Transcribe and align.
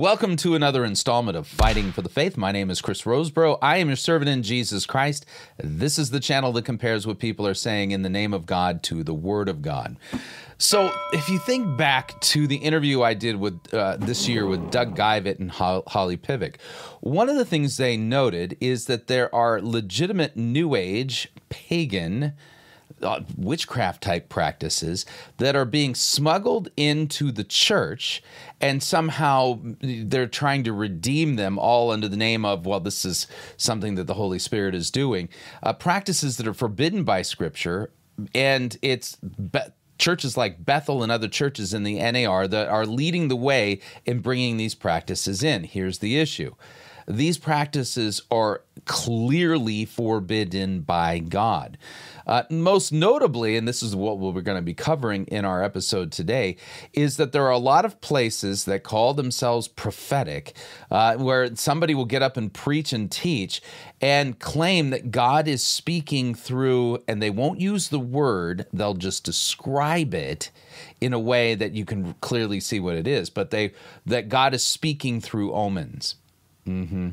Welcome 0.00 0.36
to 0.36 0.54
another 0.54 0.82
installment 0.82 1.36
of 1.36 1.46
Fighting 1.46 1.92
for 1.92 2.00
the 2.00 2.08
Faith. 2.08 2.38
My 2.38 2.52
name 2.52 2.70
is 2.70 2.80
Chris 2.80 3.02
Rosebrough. 3.02 3.58
I 3.60 3.76
am 3.76 3.88
your 3.88 3.96
servant 3.96 4.30
in 4.30 4.42
Jesus 4.42 4.86
Christ. 4.86 5.26
This 5.58 5.98
is 5.98 6.08
the 6.08 6.20
channel 6.20 6.52
that 6.52 6.64
compares 6.64 7.06
what 7.06 7.18
people 7.18 7.46
are 7.46 7.52
saying 7.52 7.90
in 7.90 8.00
the 8.00 8.08
name 8.08 8.32
of 8.32 8.46
God 8.46 8.82
to 8.84 9.04
the 9.04 9.12
Word 9.12 9.46
of 9.46 9.60
God. 9.60 9.98
So, 10.56 10.90
if 11.12 11.28
you 11.28 11.38
think 11.38 11.76
back 11.76 12.18
to 12.22 12.46
the 12.46 12.56
interview 12.56 13.02
I 13.02 13.12
did 13.12 13.36
with 13.36 13.60
uh, 13.74 13.98
this 13.98 14.26
year 14.26 14.46
with 14.46 14.70
Doug 14.70 14.96
Geivett 14.96 15.38
and 15.38 15.50
Holly 15.50 16.16
Pivec, 16.16 16.54
one 17.00 17.28
of 17.28 17.36
the 17.36 17.44
things 17.44 17.76
they 17.76 17.98
noted 17.98 18.56
is 18.58 18.86
that 18.86 19.06
there 19.06 19.32
are 19.34 19.60
legitimate 19.60 20.34
New 20.34 20.76
Age, 20.76 21.28
pagan, 21.50 22.32
uh, 23.02 23.20
witchcraft 23.36 24.02
type 24.02 24.28
practices 24.28 25.06
that 25.38 25.56
are 25.56 25.64
being 25.64 25.94
smuggled 25.94 26.70
into 26.76 27.30
the 27.32 27.44
church 27.44 28.22
and 28.60 28.82
somehow 28.82 29.58
they're 29.80 30.26
trying 30.26 30.64
to 30.64 30.72
redeem 30.72 31.36
them 31.36 31.58
all 31.58 31.90
under 31.90 32.08
the 32.08 32.16
name 32.16 32.44
of 32.44 32.66
well 32.66 32.80
this 32.80 33.04
is 33.04 33.26
something 33.56 33.94
that 33.94 34.06
the 34.06 34.14
holy 34.14 34.38
spirit 34.38 34.74
is 34.74 34.90
doing 34.90 35.28
uh, 35.62 35.72
practices 35.72 36.36
that 36.36 36.46
are 36.46 36.54
forbidden 36.54 37.04
by 37.04 37.22
scripture 37.22 37.90
and 38.34 38.76
it's 38.82 39.16
be- 39.16 39.60
churches 40.00 40.36
like 40.36 40.64
Bethel 40.64 41.02
and 41.02 41.12
other 41.12 41.28
churches 41.28 41.72
in 41.74 41.84
the 41.84 41.98
NAR 42.00 42.48
that 42.48 42.68
are 42.68 42.86
leading 42.86 43.28
the 43.28 43.36
way 43.36 43.80
in 44.06 44.20
bringing 44.20 44.56
these 44.56 44.74
practices 44.74 45.42
in. 45.42 45.64
Here's 45.64 45.98
the 45.98 46.18
issue 46.18 46.54
these 47.10 47.38
practices 47.38 48.22
are 48.30 48.62
clearly 48.84 49.84
forbidden 49.84 50.80
by 50.80 51.18
God. 51.18 51.76
Uh, 52.26 52.44
most 52.48 52.92
notably, 52.92 53.56
and 53.56 53.66
this 53.66 53.82
is 53.82 53.96
what 53.96 54.18
we're 54.18 54.40
going 54.40 54.58
to 54.58 54.62
be 54.62 54.74
covering 54.74 55.24
in 55.26 55.44
our 55.44 55.62
episode 55.64 56.12
today, 56.12 56.56
is 56.92 57.16
that 57.16 57.32
there 57.32 57.44
are 57.44 57.50
a 57.50 57.58
lot 57.58 57.84
of 57.84 58.00
places 58.00 58.64
that 58.66 58.84
call 58.84 59.14
themselves 59.14 59.66
prophetic, 59.66 60.54
uh, 60.90 61.16
where 61.16 61.54
somebody 61.56 61.94
will 61.94 62.04
get 62.04 62.22
up 62.22 62.36
and 62.36 62.52
preach 62.52 62.92
and 62.92 63.10
teach 63.10 63.60
and 64.00 64.38
claim 64.38 64.90
that 64.90 65.10
God 65.10 65.48
is 65.48 65.62
speaking 65.62 66.34
through, 66.34 67.02
and 67.08 67.20
they 67.20 67.30
won't 67.30 67.60
use 67.60 67.88
the 67.88 67.98
word, 67.98 68.66
they'll 68.72 68.94
just 68.94 69.24
describe 69.24 70.14
it 70.14 70.50
in 71.00 71.12
a 71.12 71.18
way 71.18 71.54
that 71.54 71.72
you 71.72 71.84
can 71.84 72.14
clearly 72.20 72.60
see 72.60 72.78
what 72.78 72.94
it 72.94 73.06
is, 73.06 73.28
but 73.30 73.50
they 73.50 73.72
that 74.06 74.28
God 74.28 74.54
is 74.54 74.62
speaking 74.62 75.20
through 75.20 75.52
omens. 75.52 76.14
Mm-hmm. 76.66 77.10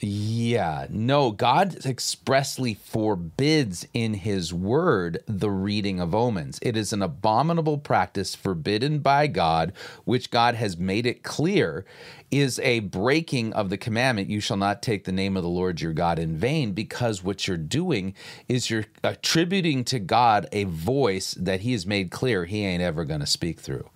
Yeah, 0.00 0.86
no, 0.90 1.30
God 1.30 1.84
expressly 1.84 2.74
forbids 2.74 3.86
in 3.92 4.14
his 4.14 4.52
word 4.54 5.22
the 5.26 5.50
reading 5.50 6.00
of 6.00 6.14
omens. 6.14 6.58
It 6.62 6.76
is 6.76 6.92
an 6.92 7.02
abominable 7.02 7.78
practice 7.78 8.34
forbidden 8.34 9.00
by 9.00 9.26
God, 9.26 9.72
which 10.04 10.30
God 10.30 10.54
has 10.54 10.78
made 10.78 11.04
it 11.04 11.22
clear 11.22 11.84
is 12.30 12.58
a 12.60 12.80
breaking 12.80 13.52
of 13.54 13.70
the 13.70 13.78
commandment 13.78 14.30
you 14.30 14.40
shall 14.40 14.56
not 14.56 14.82
take 14.82 15.04
the 15.04 15.12
name 15.12 15.36
of 15.36 15.42
the 15.42 15.48
Lord 15.48 15.80
your 15.80 15.92
God 15.92 16.18
in 16.18 16.36
vain, 16.36 16.72
because 16.72 17.22
what 17.22 17.46
you're 17.46 17.56
doing 17.56 18.14
is 18.48 18.70
you're 18.70 18.86
attributing 19.02 19.84
to 19.84 19.98
God 19.98 20.46
a 20.52 20.64
voice 20.64 21.34
that 21.34 21.60
he 21.60 21.72
has 21.72 21.86
made 21.86 22.10
clear 22.10 22.44
he 22.44 22.64
ain't 22.64 22.82
ever 22.82 23.04
going 23.04 23.20
to 23.20 23.26
speak 23.26 23.60
through 23.60 23.88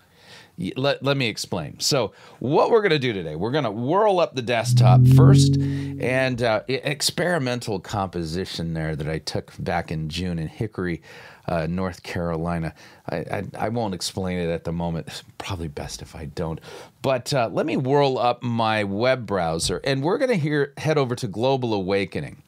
let, 0.76 1.02
let 1.02 1.16
me 1.16 1.28
explain. 1.28 1.80
So, 1.80 2.12
what 2.38 2.70
we're 2.70 2.82
going 2.82 2.90
to 2.90 2.98
do 2.98 3.12
today, 3.12 3.36
we're 3.36 3.50
going 3.50 3.64
to 3.64 3.70
whirl 3.70 4.20
up 4.20 4.34
the 4.34 4.42
desktop 4.42 5.06
first, 5.16 5.56
and 5.56 6.42
uh, 6.42 6.62
experimental 6.68 7.80
composition 7.80 8.74
there 8.74 8.94
that 8.94 9.08
I 9.08 9.18
took 9.18 9.52
back 9.58 9.90
in 9.90 10.08
June 10.08 10.38
in 10.38 10.48
Hickory, 10.48 11.02
uh, 11.48 11.66
North 11.68 12.02
Carolina. 12.02 12.74
I, 13.08 13.16
I, 13.16 13.44
I, 13.58 13.68
won't 13.70 13.94
explain 13.94 14.38
it 14.38 14.50
at 14.50 14.64
the 14.64 14.72
moment. 14.72 15.08
It's 15.08 15.24
probably 15.38 15.68
best 15.68 16.02
if 16.02 16.14
I 16.14 16.26
don't. 16.26 16.60
But 17.00 17.32
uh, 17.32 17.48
let 17.50 17.66
me 17.66 17.76
whirl 17.76 18.18
up 18.18 18.42
my 18.42 18.84
web 18.84 19.26
browser, 19.26 19.80
and 19.84 20.02
we're 20.02 20.18
going 20.18 20.38
to 20.38 20.68
head 20.76 20.98
over 20.98 21.16
to 21.16 21.26
Global 21.26 21.72
Awakening, 21.74 22.42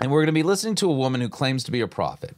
and 0.00 0.10
we're 0.10 0.20
going 0.20 0.26
to 0.26 0.32
be 0.32 0.42
listening 0.42 0.74
to 0.76 0.90
a 0.90 0.94
woman 0.94 1.20
who 1.20 1.28
claims 1.28 1.64
to 1.64 1.70
be 1.70 1.80
a 1.80 1.88
prophet. 1.88 2.36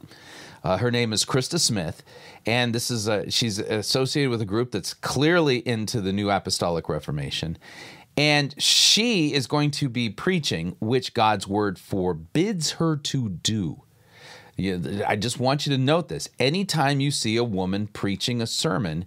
Uh, 0.67 0.75
her 0.75 0.91
name 0.91 1.13
is 1.13 1.23
Christa 1.23 1.61
Smith, 1.61 2.03
and 2.45 2.75
this 2.75 2.91
is 2.91 3.07
a, 3.07 3.31
she's 3.31 3.57
associated 3.57 4.29
with 4.29 4.41
a 4.41 4.45
group 4.45 4.71
that's 4.71 4.93
clearly 4.93 5.59
into 5.59 6.01
the 6.01 6.11
New 6.11 6.29
Apostolic 6.29 6.89
Reformation. 6.89 7.57
And 8.17 8.53
she 8.61 9.33
is 9.33 9.47
going 9.47 9.71
to 9.71 9.87
be 9.87 10.09
preaching, 10.09 10.75
which 10.81 11.13
God's 11.13 11.47
word 11.47 11.79
forbids 11.79 12.71
her 12.71 12.97
to 12.97 13.29
do. 13.29 13.83
I 14.59 15.15
just 15.15 15.39
want 15.39 15.65
you 15.65 15.71
to 15.71 15.77
note 15.77 16.09
this. 16.09 16.27
Anytime 16.37 16.99
you 16.99 17.11
see 17.11 17.37
a 17.37 17.45
woman 17.45 17.87
preaching 17.87 18.41
a 18.41 18.47
sermon, 18.47 19.05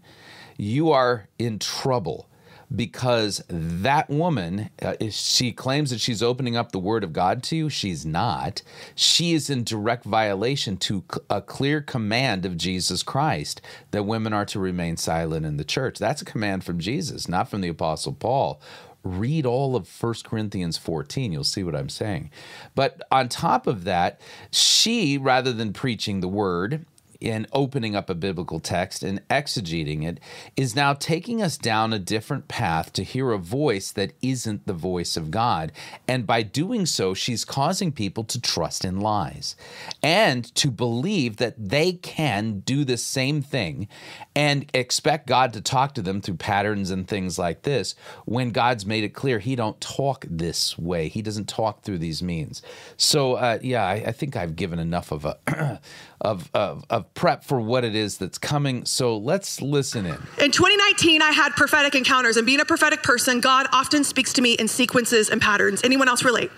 you 0.56 0.90
are 0.90 1.28
in 1.38 1.58
trouble 1.58 2.29
because 2.74 3.42
that 3.48 4.08
woman, 4.08 4.70
uh, 4.80 4.94
she 5.10 5.52
claims 5.52 5.90
that 5.90 6.00
she's 6.00 6.22
opening 6.22 6.56
up 6.56 6.72
the 6.72 6.78
Word 6.78 7.02
of 7.02 7.12
God 7.12 7.42
to 7.44 7.56
you. 7.56 7.68
She's 7.68 8.06
not. 8.06 8.62
She 8.94 9.32
is 9.32 9.50
in 9.50 9.64
direct 9.64 10.04
violation 10.04 10.76
to 10.78 11.04
a 11.28 11.42
clear 11.42 11.80
command 11.80 12.46
of 12.46 12.56
Jesus 12.56 13.02
Christ 13.02 13.60
that 13.90 14.04
women 14.04 14.32
are 14.32 14.46
to 14.46 14.60
remain 14.60 14.96
silent 14.96 15.44
in 15.44 15.56
the 15.56 15.64
church. 15.64 15.98
That's 15.98 16.22
a 16.22 16.26
command 16.26 16.64
from 16.64 16.78
Jesus, 16.78 17.28
not 17.28 17.48
from 17.48 17.60
the 17.60 17.68
Apostle 17.68 18.12
Paul 18.12 18.60
read 19.02 19.46
all 19.46 19.76
of 19.76 19.88
1 20.02 20.14
Corinthians 20.24 20.76
14. 20.76 21.32
You'll 21.32 21.44
see 21.44 21.62
what 21.62 21.74
I'm 21.74 21.88
saying. 21.88 22.30
But 22.74 23.00
on 23.10 23.28
top 23.28 23.66
of 23.66 23.84
that, 23.84 24.20
she, 24.50 25.16
rather 25.16 25.52
than 25.52 25.72
preaching 25.72 26.20
the 26.20 26.28
word 26.28 26.84
in 27.20 27.46
opening 27.52 27.94
up 27.94 28.08
a 28.08 28.14
biblical 28.14 28.60
text 28.60 29.02
and 29.02 29.26
exegeting 29.28 30.06
it 30.06 30.18
is 30.56 30.74
now 30.74 30.94
taking 30.94 31.42
us 31.42 31.58
down 31.58 31.92
a 31.92 31.98
different 31.98 32.48
path 32.48 32.92
to 32.94 33.04
hear 33.04 33.32
a 33.32 33.38
voice 33.38 33.92
that 33.92 34.12
isn't 34.22 34.66
the 34.66 34.72
voice 34.72 35.16
of 35.16 35.30
God. 35.30 35.72
And 36.08 36.26
by 36.26 36.42
doing 36.42 36.86
so, 36.86 37.12
she's 37.12 37.44
causing 37.44 37.92
people 37.92 38.24
to 38.24 38.40
trust 38.40 38.84
in 38.84 39.00
lies 39.00 39.54
and 40.02 40.44
to 40.54 40.70
believe 40.70 41.36
that 41.36 41.54
they 41.58 41.92
can 41.92 42.60
do 42.60 42.84
the 42.84 42.96
same 42.96 43.42
thing 43.42 43.86
and 44.34 44.70
expect 44.72 45.26
God 45.26 45.52
to 45.52 45.60
talk 45.60 45.94
to 45.94 46.02
them 46.02 46.20
through 46.20 46.36
patterns 46.36 46.90
and 46.90 47.06
things 47.06 47.38
like 47.38 47.62
this 47.62 47.94
when 48.24 48.50
God's 48.50 48.86
made 48.86 49.04
it 49.04 49.14
clear 49.14 49.38
he 49.38 49.56
don't 49.56 49.80
talk 49.80 50.24
this 50.28 50.78
way. 50.78 51.08
He 51.08 51.20
doesn't 51.20 51.48
talk 51.48 51.82
through 51.82 51.98
these 51.98 52.22
means. 52.22 52.62
So 52.96 53.34
uh, 53.34 53.58
yeah, 53.62 53.84
I, 53.84 53.94
I 54.06 54.12
think 54.12 54.36
I've 54.36 54.56
given 54.56 54.78
enough 54.78 55.12
of 55.12 55.24
a 55.24 55.38
of, 56.20 56.50
of, 56.54 56.84
of 56.90 57.09
prep 57.14 57.44
for 57.44 57.60
what 57.60 57.84
it 57.84 57.94
is 57.94 58.18
that's 58.18 58.38
coming. 58.38 58.84
So 58.84 59.16
let's 59.16 59.60
listen 59.60 60.06
in. 60.06 60.18
In 60.40 60.50
2019, 60.50 61.22
I 61.22 61.30
had 61.30 61.52
prophetic 61.52 61.94
encounters, 61.94 62.36
and 62.36 62.46
being 62.46 62.60
a 62.60 62.64
prophetic 62.64 63.02
person, 63.02 63.40
God 63.40 63.66
often 63.72 64.04
speaks 64.04 64.32
to 64.34 64.42
me 64.42 64.54
in 64.54 64.68
sequences 64.68 65.28
and 65.28 65.40
patterns. 65.40 65.82
Anyone 65.84 66.08
else 66.08 66.24
relate? 66.24 66.50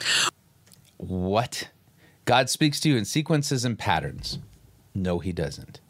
What? 0.99 1.69
God 2.25 2.49
speaks 2.49 2.79
to 2.81 2.89
you 2.89 2.97
in 2.97 3.05
sequences 3.05 3.65
and 3.65 3.79
patterns. 3.79 4.39
No, 4.95 5.19
he 5.19 5.33
doesn't. 5.33 5.81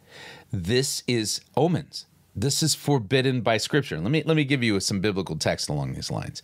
This 0.50 1.02
is 1.06 1.40
omens. 1.56 2.06
This 2.34 2.62
is 2.62 2.74
forbidden 2.74 3.42
by 3.42 3.58
scripture. 3.58 3.98
Let 4.00 4.10
me 4.10 4.22
let 4.24 4.36
me 4.36 4.44
give 4.44 4.62
you 4.62 4.80
some 4.80 5.00
biblical 5.00 5.36
text 5.36 5.68
along 5.68 5.92
these 5.92 6.10
lines. 6.10 6.42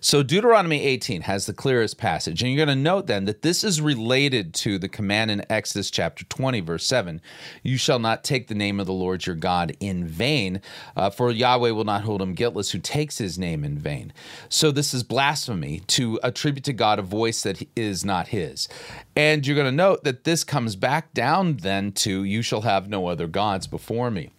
So 0.00 0.22
Deuteronomy 0.22 0.82
18 0.82 1.22
has 1.22 1.44
the 1.44 1.52
clearest 1.52 1.98
passage, 1.98 2.42
and 2.42 2.50
you're 2.50 2.64
going 2.64 2.74
to 2.74 2.82
note 2.82 3.06
then 3.06 3.26
that 3.26 3.42
this 3.42 3.62
is 3.62 3.82
related 3.82 4.54
to 4.54 4.78
the 4.78 4.88
command 4.88 5.30
in 5.30 5.44
Exodus 5.50 5.90
chapter 5.90 6.24
20, 6.24 6.60
verse 6.60 6.86
7. 6.86 7.20
You 7.62 7.76
shall 7.76 7.98
not 7.98 8.24
take 8.24 8.48
the 8.48 8.54
name 8.54 8.80
of 8.80 8.86
the 8.86 8.94
Lord 8.94 9.26
your 9.26 9.36
God 9.36 9.76
in 9.78 10.06
vain, 10.06 10.62
uh, 10.96 11.10
for 11.10 11.30
Yahweh 11.30 11.70
will 11.72 11.84
not 11.84 12.04
hold 12.04 12.22
him 12.22 12.32
guiltless 12.32 12.70
who 12.70 12.78
takes 12.78 13.18
his 13.18 13.38
name 13.38 13.62
in 13.62 13.78
vain. 13.78 14.14
So 14.48 14.70
this 14.70 14.94
is 14.94 15.02
blasphemy 15.02 15.80
to 15.88 16.18
attribute 16.22 16.64
to 16.64 16.72
God 16.72 16.98
a 16.98 17.02
voice 17.02 17.42
that 17.42 17.62
is 17.76 18.06
not 18.06 18.28
his. 18.28 18.68
And 19.14 19.46
you're 19.46 19.56
going 19.56 19.66
to 19.66 19.72
note 19.72 20.02
that 20.04 20.24
this 20.24 20.44
comes 20.44 20.76
back 20.76 21.12
down 21.12 21.58
then 21.58 21.92
to 21.92 22.24
you 22.24 22.40
shall 22.40 22.62
have 22.62 22.88
no 22.88 23.06
other 23.08 23.26
gods 23.26 23.66
before 23.66 24.10
me. 24.10 24.30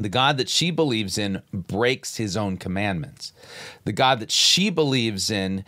The 0.00 0.08
God 0.08 0.38
that 0.38 0.48
she 0.48 0.70
believes 0.70 1.18
in 1.18 1.42
breaks 1.52 2.16
his 2.16 2.36
own 2.36 2.56
commandments. 2.56 3.32
The 3.84 3.92
God 3.92 4.20
that 4.20 4.30
she 4.30 4.70
believes 4.70 5.30
in 5.30 5.64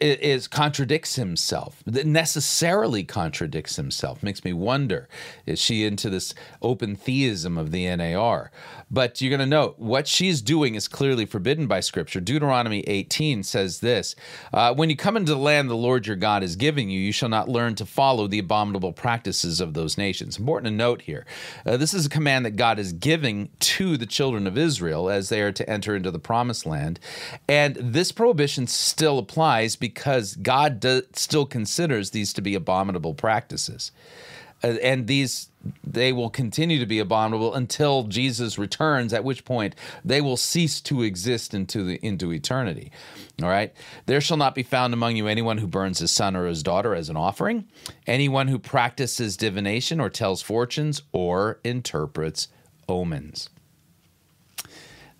is 0.00 0.48
contradicts 0.48 1.16
himself. 1.16 1.82
That 1.86 2.06
necessarily 2.06 3.04
contradicts 3.04 3.76
himself. 3.76 4.22
Makes 4.22 4.44
me 4.44 4.52
wonder: 4.52 5.08
is 5.44 5.60
she 5.60 5.84
into 5.84 6.08
this 6.08 6.34
open 6.62 6.96
theism 6.96 7.58
of 7.58 7.70
the 7.70 7.94
NAR? 7.94 8.50
But 8.90 9.20
you're 9.20 9.30
going 9.30 9.40
to 9.40 9.46
note 9.46 9.78
what 9.78 10.08
she's 10.08 10.42
doing 10.42 10.74
is 10.74 10.88
clearly 10.88 11.26
forbidden 11.26 11.66
by 11.66 11.80
Scripture. 11.80 12.20
Deuteronomy 12.20 12.80
18 12.80 13.42
says 13.44 13.80
this: 13.80 14.16
uh, 14.52 14.74
"When 14.74 14.90
you 14.90 14.96
come 14.96 15.16
into 15.16 15.32
the 15.32 15.38
land 15.38 15.70
the 15.70 15.76
Lord 15.76 16.06
your 16.06 16.16
God 16.16 16.42
is 16.42 16.56
giving 16.56 16.90
you, 16.90 17.00
you 17.00 17.12
shall 17.12 17.28
not 17.28 17.48
learn 17.48 17.76
to 17.76 17.86
follow 17.86 18.26
the 18.26 18.40
abominable 18.40 18.92
practices 18.92 19.60
of 19.60 19.74
those 19.74 19.96
nations." 19.96 20.38
Important 20.38 20.72
to 20.72 20.76
note 20.76 21.02
here: 21.02 21.24
uh, 21.64 21.76
this 21.76 21.94
is 21.94 22.06
a 22.06 22.10
command 22.10 22.44
that 22.46 22.56
God 22.56 22.78
is 22.78 22.92
giving 22.92 23.50
to 23.60 23.96
the 23.96 24.06
children 24.06 24.46
of 24.46 24.58
Israel 24.58 25.08
as 25.08 25.28
they 25.28 25.40
are 25.40 25.52
to 25.52 25.70
enter 25.70 25.94
into 25.94 26.10
the 26.10 26.18
Promised 26.18 26.66
Land, 26.66 26.98
and 27.48 27.76
this 27.76 28.12
prohibition 28.12 28.66
still 28.66 29.18
applies 29.18 29.76
because 29.76 30.34
God 30.36 30.80
do, 30.80 31.02
still 31.14 31.46
considers 31.46 32.10
these 32.10 32.32
to 32.34 32.42
be 32.42 32.54
abominable 32.56 33.14
practices. 33.14 33.92
uh, 34.64 34.68
and 34.82 35.06
these 35.06 35.49
they 35.84 36.12
will 36.12 36.30
continue 36.30 36.78
to 36.78 36.86
be 36.86 36.98
abominable 36.98 37.54
until 37.54 38.04
Jesus 38.04 38.58
returns, 38.58 39.12
at 39.12 39.24
which 39.24 39.44
point 39.44 39.74
they 40.04 40.20
will 40.20 40.36
cease 40.36 40.80
to 40.82 41.02
exist 41.02 41.52
into 41.52 41.84
the 41.84 41.96
into 41.96 42.32
eternity. 42.32 42.90
All 43.42 43.48
right. 43.48 43.72
There 44.06 44.20
shall 44.20 44.36
not 44.36 44.54
be 44.54 44.62
found 44.62 44.94
among 44.94 45.16
you 45.16 45.26
anyone 45.26 45.58
who 45.58 45.66
burns 45.66 45.98
his 45.98 46.10
son 46.10 46.36
or 46.36 46.46
his 46.46 46.62
daughter 46.62 46.94
as 46.94 47.08
an 47.08 47.16
offering, 47.16 47.66
anyone 48.06 48.48
who 48.48 48.58
practices 48.58 49.36
divination 49.36 50.00
or 50.00 50.10
tells 50.10 50.42
fortunes 50.42 51.02
or 51.12 51.60
interprets 51.64 52.48
omens. 52.88 53.50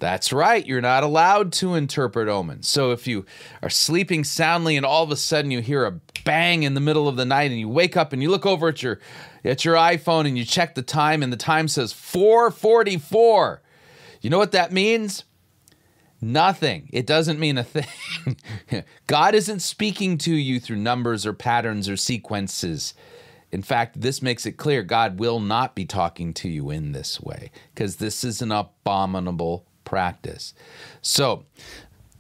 That's 0.01 0.33
right. 0.33 0.67
You're 0.67 0.81
not 0.81 1.05
allowed 1.05 1.53
to 1.55 1.75
interpret 1.75 2.27
omens. 2.27 2.67
So 2.67 2.91
if 2.91 3.07
you 3.07 3.27
are 3.63 3.69
sleeping 3.69 4.25
soundly 4.25 4.79
and 4.79 4.87
all 4.87 5.05
of 5.05 5.11
a 5.11 5.17
sudden 5.17 5.51
you 5.51 5.61
hear 5.61 5.85
a 5.85 6.01
bang 6.25 6.63
in 6.63 6.73
the 6.73 6.81
middle 6.81 7.07
of 7.07 7.17
the 7.17 7.27
night 7.27 7.51
and 7.51 7.61
you 7.61 7.69
wake 7.69 7.99
up 7.99 8.15
and 8.15 8.23
you 8.23 8.31
look 8.31 8.47
over 8.47 8.69
at 8.69 8.83
your 8.83 8.99
at 9.45 9.65
your 9.65 9.75
iPhone 9.75 10.27
and 10.27 10.37
you 10.37 10.45
check 10.45 10.75
the 10.75 10.83
time 10.83 11.23
and 11.23 11.33
the 11.33 11.37
time 11.37 11.69
says 11.69 11.93
444. 11.93 13.63
You 14.21 14.31
know 14.31 14.39
what 14.39 14.53
that 14.53 14.73
means? 14.73 15.25
Nothing. 16.21 16.91
It 16.93 17.07
doesn't 17.07 17.41
mean 17.41 17.57
a 17.57 17.65
thing. 17.65 18.37
God 19.07 19.35
isn't 19.35 19.61
speaking 19.61 20.19
to 20.19 20.35
you 20.35 20.61
through 20.61 20.77
numbers 20.77 21.25
or 21.25 21.33
patterns 21.33 21.89
or 21.89 21.97
sequences. 21.97 22.93
In 23.51 23.63
fact, 23.63 24.01
this 24.01 24.23
makes 24.23 24.45
it 24.47 24.53
clear 24.53 24.83
God 24.83 25.19
will 25.19 25.41
not 25.41 25.75
be 25.75 25.87
talking 25.87 26.35
to 26.35 26.49
you 26.49 26.71
in 26.71 26.93
this 26.93 27.21
way 27.21 27.51
because 27.75 27.97
this 27.97 28.23
is 28.23 28.43
an 28.43 28.53
abominable 28.53 29.67
practice. 29.85 30.55
So, 31.01 31.47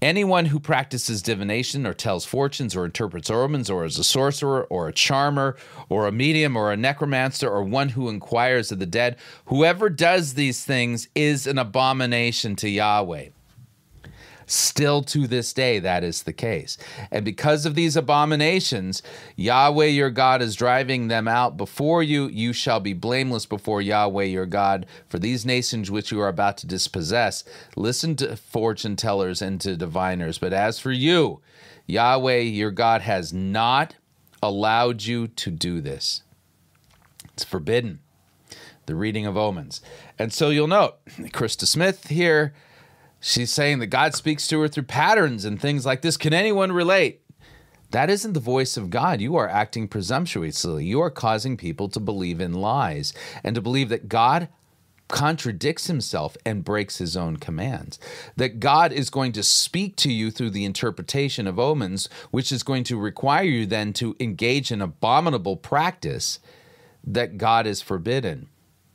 anyone 0.02 0.46
who 0.46 0.60
practices 0.60 1.22
divination 1.22 1.86
or 1.86 1.94
tells 1.94 2.24
fortunes 2.24 2.74
or 2.74 2.84
interprets 2.84 3.30
omens 3.30 3.70
or 3.70 3.84
is 3.84 3.98
a 3.98 4.04
sorcerer 4.04 4.64
or 4.64 4.88
a 4.88 4.92
charmer 4.92 5.56
or 5.88 6.06
a 6.06 6.12
medium 6.12 6.56
or 6.56 6.72
a 6.72 6.76
necromancer 6.76 7.48
or 7.48 7.62
one 7.62 7.90
who 7.90 8.08
inquires 8.08 8.72
of 8.72 8.78
the 8.78 8.86
dead, 8.86 9.16
whoever 9.46 9.90
does 9.90 10.34
these 10.34 10.64
things 10.64 11.08
is 11.14 11.46
an 11.46 11.58
abomination 11.58 12.56
to 12.56 12.68
Yahweh. 12.68 13.28
Still 14.50 15.04
to 15.04 15.28
this 15.28 15.52
day, 15.52 15.78
that 15.78 16.02
is 16.02 16.24
the 16.24 16.32
case. 16.32 16.76
And 17.12 17.24
because 17.24 17.66
of 17.66 17.76
these 17.76 17.94
abominations, 17.94 19.00
Yahweh 19.36 19.84
your 19.84 20.10
God 20.10 20.42
is 20.42 20.56
driving 20.56 21.06
them 21.06 21.28
out 21.28 21.56
before 21.56 22.02
you. 22.02 22.26
You 22.26 22.52
shall 22.52 22.80
be 22.80 22.92
blameless 22.92 23.46
before 23.46 23.80
Yahweh 23.80 24.24
your 24.24 24.46
God. 24.46 24.86
For 25.06 25.20
these 25.20 25.46
nations 25.46 25.88
which 25.88 26.10
you 26.10 26.20
are 26.20 26.26
about 26.26 26.58
to 26.58 26.66
dispossess, 26.66 27.44
listen 27.76 28.16
to 28.16 28.34
fortune 28.34 28.96
tellers 28.96 29.40
and 29.40 29.60
to 29.60 29.76
diviners. 29.76 30.38
But 30.38 30.52
as 30.52 30.80
for 30.80 30.90
you, 30.90 31.40
Yahweh 31.86 32.40
your 32.40 32.72
God 32.72 33.02
has 33.02 33.32
not 33.32 33.94
allowed 34.42 35.04
you 35.04 35.28
to 35.28 35.52
do 35.52 35.80
this. 35.80 36.24
It's 37.34 37.44
forbidden, 37.44 38.00
the 38.86 38.96
reading 38.96 39.26
of 39.26 39.36
omens. 39.36 39.80
And 40.18 40.32
so 40.32 40.50
you'll 40.50 40.66
note, 40.66 40.96
Christa 41.06 41.68
Smith 41.68 42.08
here 42.08 42.52
She's 43.20 43.52
saying 43.52 43.80
that 43.80 43.88
God 43.88 44.14
speaks 44.14 44.48
to 44.48 44.60
her 44.60 44.68
through 44.68 44.84
patterns 44.84 45.44
and 45.44 45.60
things 45.60 45.84
like 45.84 46.00
this. 46.00 46.16
Can 46.16 46.32
anyone 46.32 46.72
relate? 46.72 47.20
That 47.90 48.08
isn't 48.08 48.32
the 48.32 48.40
voice 48.40 48.76
of 48.76 48.88
God. 48.88 49.20
You 49.20 49.36
are 49.36 49.48
acting 49.48 49.88
presumptuously. 49.88 50.86
You 50.86 51.00
are 51.00 51.10
causing 51.10 51.56
people 51.56 51.88
to 51.90 52.00
believe 52.00 52.40
in 52.40 52.54
lies 52.54 53.12
and 53.44 53.54
to 53.54 53.60
believe 53.60 53.88
that 53.90 54.08
God 54.08 54.48
contradicts 55.08 55.88
himself 55.88 56.36
and 56.46 56.64
breaks 56.64 56.98
his 56.98 57.16
own 57.16 57.36
commands. 57.36 57.98
That 58.36 58.60
God 58.60 58.92
is 58.92 59.10
going 59.10 59.32
to 59.32 59.42
speak 59.42 59.96
to 59.96 60.12
you 60.12 60.30
through 60.30 60.50
the 60.50 60.64
interpretation 60.64 61.46
of 61.48 61.58
omens, 61.58 62.08
which 62.30 62.52
is 62.52 62.62
going 62.62 62.84
to 62.84 62.96
require 62.96 63.42
you 63.42 63.66
then 63.66 63.92
to 63.94 64.16
engage 64.20 64.70
in 64.70 64.80
abominable 64.80 65.56
practice 65.56 66.38
that 67.04 67.38
God 67.38 67.66
is 67.66 67.82
forbidden 67.82 68.48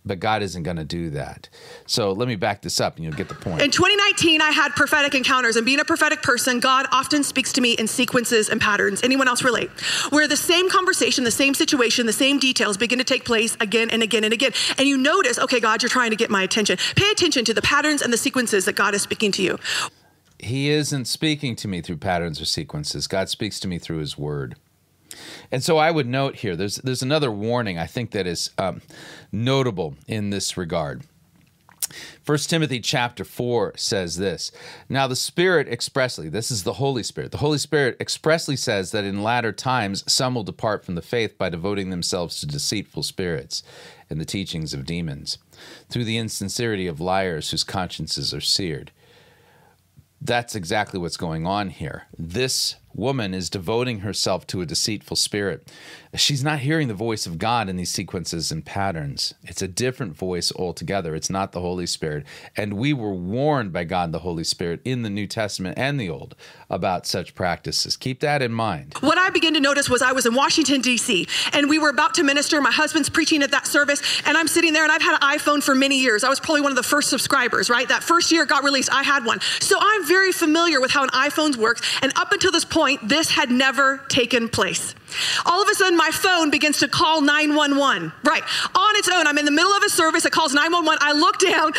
but 0.06 0.20
God 0.20 0.44
isn't 0.44 0.64
going 0.64 0.78
to 0.78 0.84
do 0.84 1.10
that. 1.12 1.50
So 1.88 2.12
let 2.12 2.28
me 2.28 2.36
back 2.36 2.62
this 2.62 2.80
up 2.80 2.96
and 2.96 3.04
you'll 3.04 3.14
get 3.14 3.28
the 3.28 3.36
point. 3.36 3.62
In 3.62 3.72
2019, 3.72 4.42
I 4.42 4.52
had 4.52 4.74
prophetic 4.74 5.16
encounters, 5.16 5.56
and 5.56 5.66
being 5.66 5.80
a 5.80 5.86
prophetic 5.86 6.22
person, 6.22 6.60
God 6.60 6.86
often 6.92 7.24
speaks 7.24 7.52
to 7.54 7.62
me 7.62 7.74
in 7.74 7.88
sequences 7.88 8.50
and 8.50 8.62
patterns. 8.62 9.02
Anyone 9.04 9.28
else 9.28 9.44
relate? 9.44 9.70
Where 10.12 10.28
the 10.28 10.38
same 10.38 10.70
conversation, 10.70 11.24
the 11.24 11.32
same 11.32 11.54
situation, 11.54 12.06
the 12.06 12.14
same 12.14 12.40
details 12.40 12.78
begin 12.78 13.00
to 13.00 13.04
take 13.06 13.26
place 13.26 13.58
again 13.60 13.90
and 13.90 14.04
again 14.04 14.24
and 14.24 14.34
again. 14.34 14.52
And 14.78 14.88
you 14.88 14.98
notice, 14.98 15.40
okay, 15.40 15.60
God, 15.60 15.82
you're 15.82 15.90
trying 15.90 16.12
to 16.12 16.16
get 16.16 16.30
my 16.30 16.44
attention. 16.44 16.78
Pay 16.96 17.10
attention 17.12 17.46
to 17.46 17.54
the 17.54 17.62
patterns 17.62 18.02
and 18.02 18.14
the 18.14 18.18
sequences 18.18 18.66
that 18.66 18.76
God 18.76 18.94
is 18.94 19.02
speaking 19.02 19.32
to 19.34 19.42
you. 19.42 19.58
He 20.38 20.70
isn't 20.70 21.06
speaking 21.06 21.56
to 21.58 21.68
me 21.68 21.82
through 21.82 21.98
patterns 21.98 22.42
or 22.42 22.46
sequences. 22.46 23.08
God 23.08 23.30
speaks 23.30 23.60
to 23.62 23.68
me 23.68 23.80
through 23.80 23.98
His 23.98 24.18
Word. 24.18 24.56
And 25.52 25.64
so 25.64 25.78
I 25.78 25.92
would 25.92 26.08
note 26.08 26.38
here 26.38 26.56
there's 26.56 26.78
there's 26.78 27.04
another 27.04 27.32
warning 27.32 27.78
I 27.78 27.88
think 27.88 28.12
that 28.12 28.28
is 28.28 28.52
um, 28.58 28.82
notable 29.32 29.96
in 30.08 30.30
this 30.30 30.58
regard. 30.58 31.04
1 32.26 32.38
Timothy 32.40 32.80
chapter 32.80 33.24
4 33.24 33.74
says 33.76 34.18
this. 34.18 34.52
Now 34.90 35.08
the 35.08 35.16
Spirit 35.16 35.68
expressly, 35.68 36.30
this 36.30 36.50
is 36.50 36.64
the 36.64 36.74
Holy 36.74 37.04
Spirit. 37.04 37.32
The 37.32 37.38
Holy 37.38 37.58
Spirit 37.58 37.98
expressly 38.00 38.56
says 38.56 38.92
that 38.92 39.04
in 39.04 39.24
latter 39.24 39.52
times 39.52 40.04
some 40.12 40.36
will 40.36 40.44
depart 40.44 40.84
from 40.84 40.96
the 40.96 41.02
faith 41.02 41.38
by 41.38 41.50
devoting 41.50 41.90
themselves 41.90 42.40
to 42.40 42.48
deceitful 42.48 43.04
spirits 43.04 43.64
and 44.10 44.20
the 44.20 44.26
teachings 44.26 44.74
of 44.74 44.86
demons, 44.86 45.38
through 45.90 46.06
the 46.06 46.18
insincerity 46.18 46.88
of 46.88 47.00
liars 47.00 47.52
whose 47.52 47.64
consciences 47.64 48.34
are 48.34 48.42
seared. 48.42 48.92
That's 50.22 50.56
exactly 50.56 51.00
what's 51.00 51.18
going 51.18 51.46
on 51.46 51.70
here. 51.70 52.06
This 52.18 52.76
woman 52.96 53.34
is 53.34 53.50
devoting 53.50 54.00
herself 54.00 54.48
to 54.48 54.62
a 54.62 54.66
deceitful 54.66 55.18
spirit. 55.18 55.72
She's 56.16 56.44
not 56.44 56.60
hearing 56.60 56.88
the 56.88 56.94
voice 56.94 57.26
of 57.26 57.38
God 57.38 57.68
in 57.68 57.76
these 57.76 57.92
sequences 57.92 58.52
and 58.52 58.66
patterns. 58.66 59.34
It's 59.44 59.62
a 59.62 59.68
different 59.68 60.16
voice 60.16 60.52
altogether. 60.56 61.14
It's 61.14 61.30
not 61.30 61.52
the 61.52 61.60
Holy 61.60 61.86
Spirit. 61.86 62.26
And 62.56 62.74
we 62.74 62.94
were 62.94 63.14
warned 63.14 63.74
by 63.74 63.84
God, 63.84 64.12
the 64.12 64.20
Holy 64.20 64.46
Spirit, 64.46 64.80
in 64.86 65.02
the 65.02 65.10
New 65.10 65.28
Testament 65.28 65.78
and 65.78 66.00
the 66.00 66.10
Old 66.10 66.36
about 66.70 67.06
such 67.06 67.36
practices. 67.36 67.98
Keep 67.98 68.22
that 68.22 68.42
in 68.42 68.54
mind. 68.54 68.94
What 69.02 69.18
I 69.18 69.30
began 69.30 69.54
to 69.56 69.60
notice 69.60 69.90
was 69.90 70.02
I 70.02 70.14
was 70.14 70.26
in 70.26 70.34
Washington, 70.34 70.82
D.C., 70.82 71.28
and 71.52 71.70
we 71.70 71.80
were 71.80 71.90
about 71.90 72.14
to 72.16 72.24
minister. 72.24 72.62
My 72.62 72.72
husband's 72.72 73.10
preaching 73.10 73.44
at 73.44 73.52
that 73.52 73.68
service, 73.68 74.22
and 74.26 74.38
I'm 74.38 74.48
sitting 74.48 74.72
there, 74.72 74.84
and 74.84 74.92
I've 74.92 75.02
had 75.02 75.16
an 75.22 75.38
iPhone 75.38 75.62
for 75.62 75.76
many 75.76 76.00
years. 76.00 76.24
I 76.24 76.30
was 76.30 76.40
probably 76.40 76.62
one 76.62 76.72
of 76.72 76.78
the 76.78 76.84
first 76.84 77.10
subscribers, 77.10 77.70
right? 77.70 77.88
That 77.88 78.04
first 78.04 78.32
year 78.32 78.44
it 78.44 78.50
got 78.50 78.64
released, 78.64 78.92
I 78.92 79.04
had 79.04 79.26
one. 79.26 79.42
So 79.60 79.78
I'm 79.80 80.06
very 80.06 80.32
familiar 80.32 80.80
with 80.80 80.92
how 80.92 81.04
an 81.04 81.10
iPhone 81.10 81.58
works. 81.58 81.82
And 82.02 82.14
up 82.16 82.32
until 82.32 82.52
this 82.52 82.66
point, 82.66 82.85
this 83.04 83.30
had 83.30 83.50
never 83.50 83.98
taken 84.10 84.50
place. 84.50 84.96
All 85.46 85.62
of 85.62 85.70
a 85.70 85.76
sudden, 85.76 85.98
my 85.98 86.12
phone 86.12 86.50
begins 86.50 86.80
to 86.80 86.88
call 86.88 87.22
911. 87.22 88.12
Right, 88.24 88.44
on 88.76 88.96
its 88.96 89.10
own. 89.10 89.28
I'm 89.28 89.38
in 89.38 89.46
the 89.46 89.52
middle 89.52 89.72
of 89.72 89.84
a 89.84 89.90
service. 89.90 90.26
It 90.26 90.32
calls 90.32 90.54
911. 90.54 91.00
I 91.02 91.14
look 91.14 91.40
down. 91.40 91.74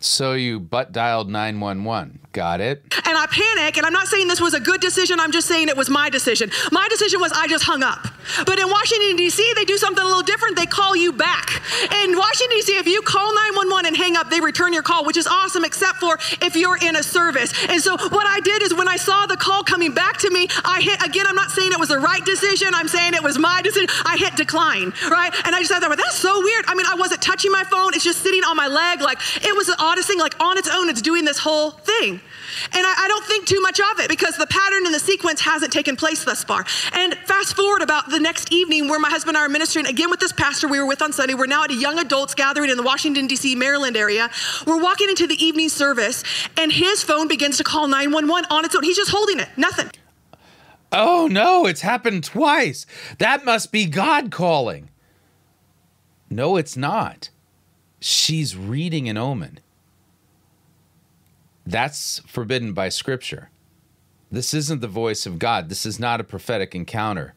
So 0.00 0.32
you 0.32 0.60
butt 0.60 0.92
dialed 0.92 1.28
911. 1.28 2.20
Got 2.32 2.60
it. 2.60 2.82
And 3.06 3.18
I 3.18 3.26
panic, 3.26 3.76
and 3.76 3.84
I'm 3.84 3.92
not 3.92 4.06
saying 4.06 4.28
this 4.28 4.40
was 4.40 4.54
a 4.54 4.60
good 4.60 4.80
decision, 4.80 5.18
I'm 5.18 5.32
just 5.32 5.48
saying 5.48 5.68
it 5.68 5.76
was 5.76 5.90
my 5.90 6.08
decision. 6.08 6.50
My 6.70 6.86
decision 6.88 7.20
was 7.20 7.32
I 7.32 7.48
just 7.48 7.64
hung 7.64 7.82
up. 7.82 8.06
But 8.46 8.60
in 8.60 8.68
Washington, 8.70 9.16
D.C., 9.16 9.52
they 9.56 9.64
do 9.64 9.76
something 9.76 10.02
a 10.02 10.06
little 10.06 10.22
different. 10.22 10.56
They 10.56 10.66
call 10.66 10.94
you 10.94 11.12
back. 11.12 11.60
In 12.04 12.16
Washington, 12.16 12.56
D.C., 12.58 12.76
if 12.76 12.86
you 12.86 13.02
call 13.02 13.34
911 13.34 13.86
and 13.86 13.96
hang 13.96 14.16
up, 14.16 14.30
they 14.30 14.40
return 14.40 14.72
your 14.72 14.84
call, 14.84 15.04
which 15.04 15.16
is 15.16 15.26
awesome, 15.26 15.64
except 15.64 15.98
for 15.98 16.18
if 16.40 16.54
you're 16.54 16.76
in 16.76 16.94
a 16.94 17.02
service. 17.02 17.52
And 17.68 17.80
so 17.80 17.96
what 17.96 18.26
I 18.26 18.38
did 18.40 18.62
is 18.62 18.72
when 18.72 18.86
I 18.86 18.96
saw 18.96 19.26
the 19.26 19.36
call 19.36 19.64
coming 19.64 19.92
back 19.92 20.18
to 20.18 20.30
me, 20.30 20.46
I 20.64 20.80
hit, 20.80 21.02
again, 21.04 21.26
I'm 21.26 21.34
not 21.34 21.50
saying 21.50 21.72
it 21.72 21.80
was 21.80 21.88
the 21.88 21.98
right 21.98 22.24
decision, 22.24 22.68
I'm 22.74 22.86
saying 22.86 23.14
it 23.14 23.22
was 23.24 23.38
my 23.38 23.60
decision. 23.62 23.88
I 24.04 24.16
hit 24.16 24.36
decline, 24.36 24.92
right? 25.10 25.34
And 25.44 25.54
I 25.56 25.60
just 25.60 25.72
thought, 25.72 25.80
that's 25.80 26.16
so 26.16 26.40
weird. 26.40 26.64
I 26.68 26.76
mean, 26.76 26.86
I 26.86 26.94
wasn't 26.94 27.22
touching 27.22 27.50
my 27.50 27.64
phone, 27.64 27.94
it's 27.94 28.04
just 28.04 28.22
sitting 28.22 28.44
on 28.44 28.56
my 28.56 28.68
leg. 28.68 29.00
Like, 29.00 29.18
it 29.42 29.56
was 29.56 29.66
the 29.66 29.76
oddest 29.80 30.06
thing. 30.06 30.18
Like, 30.18 30.38
on 30.38 30.58
its 30.58 30.68
own, 30.68 30.88
it's 30.88 31.02
doing 31.02 31.24
this 31.24 31.38
whole 31.38 31.72
thing. 31.72 32.19
And 32.72 32.86
I, 32.86 33.04
I, 33.04 33.08
don't 33.08 33.24
think 33.24 33.46
too 33.46 33.60
much 33.60 33.80
of 33.80 34.00
it 34.00 34.08
because 34.08 34.36
the 34.36 34.46
pattern 34.46 34.84
and 34.84 34.94
the 34.94 34.98
sequence 34.98 35.40
hasn't 35.40 35.72
taken 35.72 35.96
place 35.96 36.24
thus 36.24 36.44
far. 36.44 36.64
And 36.92 37.14
fast 37.26 37.54
forward 37.56 37.82
about 37.82 38.10
the 38.10 38.18
next 38.18 38.52
evening 38.52 38.88
where 38.88 39.00
my 39.00 39.08
husband 39.08 39.36
and 39.36 39.42
I 39.42 39.46
are 39.46 39.48
ministering 39.48 39.86
again 39.86 40.10
with 40.10 40.20
this 40.20 40.32
pastor 40.32 40.68
we 40.68 40.78
were 40.78 40.86
with 40.86 41.02
on 41.02 41.12
Sunday. 41.12 41.34
We're 41.34 41.46
now 41.46 41.64
at 41.64 41.70
a 41.70 41.74
young 41.74 41.98
adults 41.98 42.34
gathering 42.34 42.70
in 42.70 42.76
the 42.76 42.82
Washington, 42.82 43.26
D.C., 43.26 43.54
Maryland 43.54 43.96
area. 43.96 44.30
We're 44.66 44.82
walking 44.82 45.08
into 45.08 45.26
the 45.26 45.42
evening 45.42 45.68
service 45.68 46.22
and 46.56 46.72
his 46.72 47.02
phone 47.02 47.28
begins 47.28 47.56
to 47.58 47.64
call 47.64 47.88
911 47.88 48.46
on 48.50 48.64
its 48.64 48.74
own. 48.74 48.82
He's 48.82 48.96
just 48.96 49.10
holding 49.10 49.40
it, 49.40 49.48
nothing. 49.56 49.90
Oh 50.92 51.28
no, 51.30 51.66
it's 51.66 51.82
happened 51.82 52.24
twice. 52.24 52.84
That 53.18 53.44
must 53.44 53.70
be 53.70 53.86
God 53.86 54.30
calling. 54.30 54.90
No, 56.28 56.56
it's 56.56 56.76
not. 56.76 57.30
She's 58.00 58.56
reading 58.56 59.08
an 59.08 59.16
omen. 59.16 59.60
That's 61.70 62.18
forbidden 62.26 62.72
by 62.72 62.88
Scripture. 62.88 63.50
This 64.28 64.54
isn't 64.54 64.80
the 64.80 64.88
voice 64.88 65.24
of 65.24 65.38
God. 65.38 65.68
This 65.68 65.86
is 65.86 66.00
not 66.00 66.20
a 66.20 66.24
prophetic 66.24 66.74
encounter. 66.74 67.34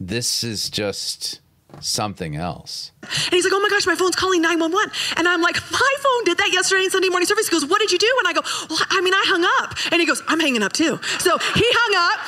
This 0.00 0.42
is 0.42 0.68
just 0.68 1.40
something 1.80 2.36
else. 2.36 2.92
And 3.02 3.34
he's 3.34 3.44
like, 3.44 3.52
oh 3.54 3.60
my 3.60 3.68
gosh, 3.68 3.86
my 3.86 3.94
phone's 3.94 4.16
calling 4.16 4.42
911. 4.42 4.90
And 5.16 5.28
I'm 5.28 5.42
like, 5.42 5.56
my 5.70 5.94
phone 6.02 6.24
did 6.24 6.38
that 6.38 6.50
yesterday 6.52 6.84
in 6.84 6.90
Sunday 6.90 7.08
morning 7.08 7.26
service. 7.26 7.48
He 7.48 7.52
goes, 7.52 7.66
what 7.66 7.80
did 7.80 7.92
you 7.92 7.98
do? 7.98 8.12
And 8.18 8.28
I 8.28 8.32
go, 8.32 8.42
well, 8.68 8.80
I 8.90 9.00
mean, 9.00 9.14
I 9.14 9.22
hung 9.26 9.44
up. 9.62 9.76
And 9.92 10.00
he 10.00 10.06
goes, 10.06 10.22
I'm 10.26 10.40
hanging 10.40 10.62
up 10.62 10.72
too. 10.72 10.98
So 11.18 11.38
he 11.38 11.66
hung 11.66 11.94
up, 11.94 12.18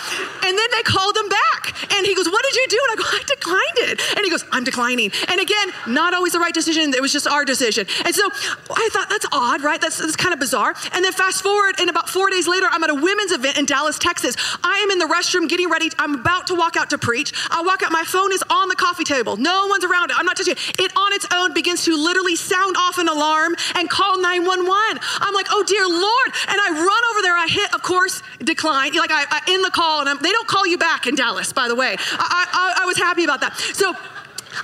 and 0.45 0.57
then 0.57 0.69
they 0.73 0.83
called 0.83 1.17
him 1.17 1.29
back. 1.29 1.95
And 1.97 2.07
he 2.07 2.15
goes, 2.15 2.29
What 2.29 2.43
did 2.45 2.55
you 2.55 2.67
do? 2.69 2.81
And 2.89 2.91
I 2.93 2.97
go, 3.03 3.07
I 3.07 3.23
declined 3.27 3.79
it. 3.91 4.17
And 4.17 4.25
he 4.25 4.31
goes, 4.31 4.45
I'm 4.53 4.65
declining. 4.65 5.11
And 5.29 5.41
again, 5.41 5.69
not 5.87 6.15
always 6.15 6.33
the 6.33 6.39
right 6.39 6.55
decision. 6.55 6.93
It 6.95 7.01
was 7.01 7.13
just 7.13 7.27
our 7.27 7.45
decision. 7.45 7.87
And 8.05 8.15
so 8.15 8.29
I 8.71 8.89
thought, 8.93 9.09
That's 9.09 9.27
odd, 9.33 9.63
right? 9.63 9.81
That's, 9.81 9.99
that's 9.99 10.17
kind 10.17 10.33
of 10.33 10.41
bizarre. 10.41 10.75
And 10.93 11.05
then 11.05 11.13
fast 11.13 11.43
forward, 11.43 11.77
and 11.81 11.91
about 11.91 12.09
four 12.09 12.31
days 12.31 12.47
later, 12.49 12.67
I'm 12.71 12.83
at 12.85 12.91
a 12.91 12.95
women's 12.95 13.33
event 13.33 13.59
in 13.59 13.67
Dallas, 13.67 13.99
Texas. 13.99 14.37
I 14.63 14.79
am 14.79 14.91
in 14.91 14.99
the 14.99 15.07
restroom 15.07 15.49
getting 15.49 15.71
ready. 15.71 15.91
I'm 15.99 16.15
about 16.15 16.47
to 16.49 16.55
walk 16.55 16.77
out 16.77 16.91
to 16.91 16.99
preach. 16.99 17.33
I 17.51 17.63
walk 17.63 17.83
out, 17.83 17.93
my 17.93 18.05
phone 18.05 18.33
is 18.33 18.43
on 18.51 18.69
the 18.69 18.77
coffee 18.77 19.05
table. 19.05 19.28
No 19.37 19.67
one's 19.67 19.85
around 19.85 20.11
it. 20.11 20.19
I'm 20.19 20.27
not 20.27 20.37
touching 20.37 20.53
it. 20.53 20.81
It 20.81 20.93
on 20.97 21.13
its 21.13 21.27
own 21.33 21.55
begins 21.55 21.85
to 21.85 21.97
literally 21.97 22.37
sound 22.37 22.77
off 22.77 22.99
an 22.99 23.09
alarm 23.09 23.57
and 23.75 23.89
call 23.89 24.21
911. 24.21 25.01
I'm 25.21 25.35
like, 25.35 25.47
oh 25.51 25.63
dear 25.65 25.87
Lord. 25.87 26.29
And 26.49 26.59
I 26.61 26.71
run 26.71 27.03
over 27.13 27.23
there. 27.23 27.37
I 27.37 27.47
hit, 27.49 27.75
of 27.75 27.83
course, 27.83 28.23
decline. 28.43 28.95
Like 28.95 29.11
I, 29.11 29.25
I 29.31 29.53
in 29.53 29.63
the 29.63 29.71
call, 29.71 30.01
and 30.01 30.09
I'm, 30.09 30.19
they 30.19 30.33
don't 30.33 30.49
call 30.49 30.67
you 30.67 30.79
back 30.79 31.07
in 31.07 31.15
Dallas, 31.15 31.53
by 31.53 31.69
the 31.69 31.75
way. 31.75 31.97
I, 31.99 32.75
I, 32.79 32.83
I 32.83 32.87
was 32.87 32.97
happy 32.97 33.25
about 33.25 33.41
that. 33.41 33.57
So 33.75 33.95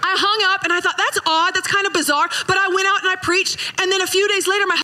I 0.03 0.17
hung 0.19 0.55
up 0.55 0.65
and 0.65 0.73
I 0.73 0.81
thought, 0.81 0.97
that's 0.97 1.19
odd. 1.27 1.55
That's 1.55 1.69
kind 1.69 1.87
of 1.87 1.93
bizarre. 1.93 2.29
But 2.47 2.57
I 2.57 2.69
went 2.69 2.87
out 2.89 3.01
and 3.01 3.09
I 3.09 3.17
preached. 3.17 3.59
And 3.81 3.91
then 3.93 4.01
a 4.01 4.07
few 4.07 4.27
days 4.29 4.47
later, 4.47 4.67
my 4.67 4.81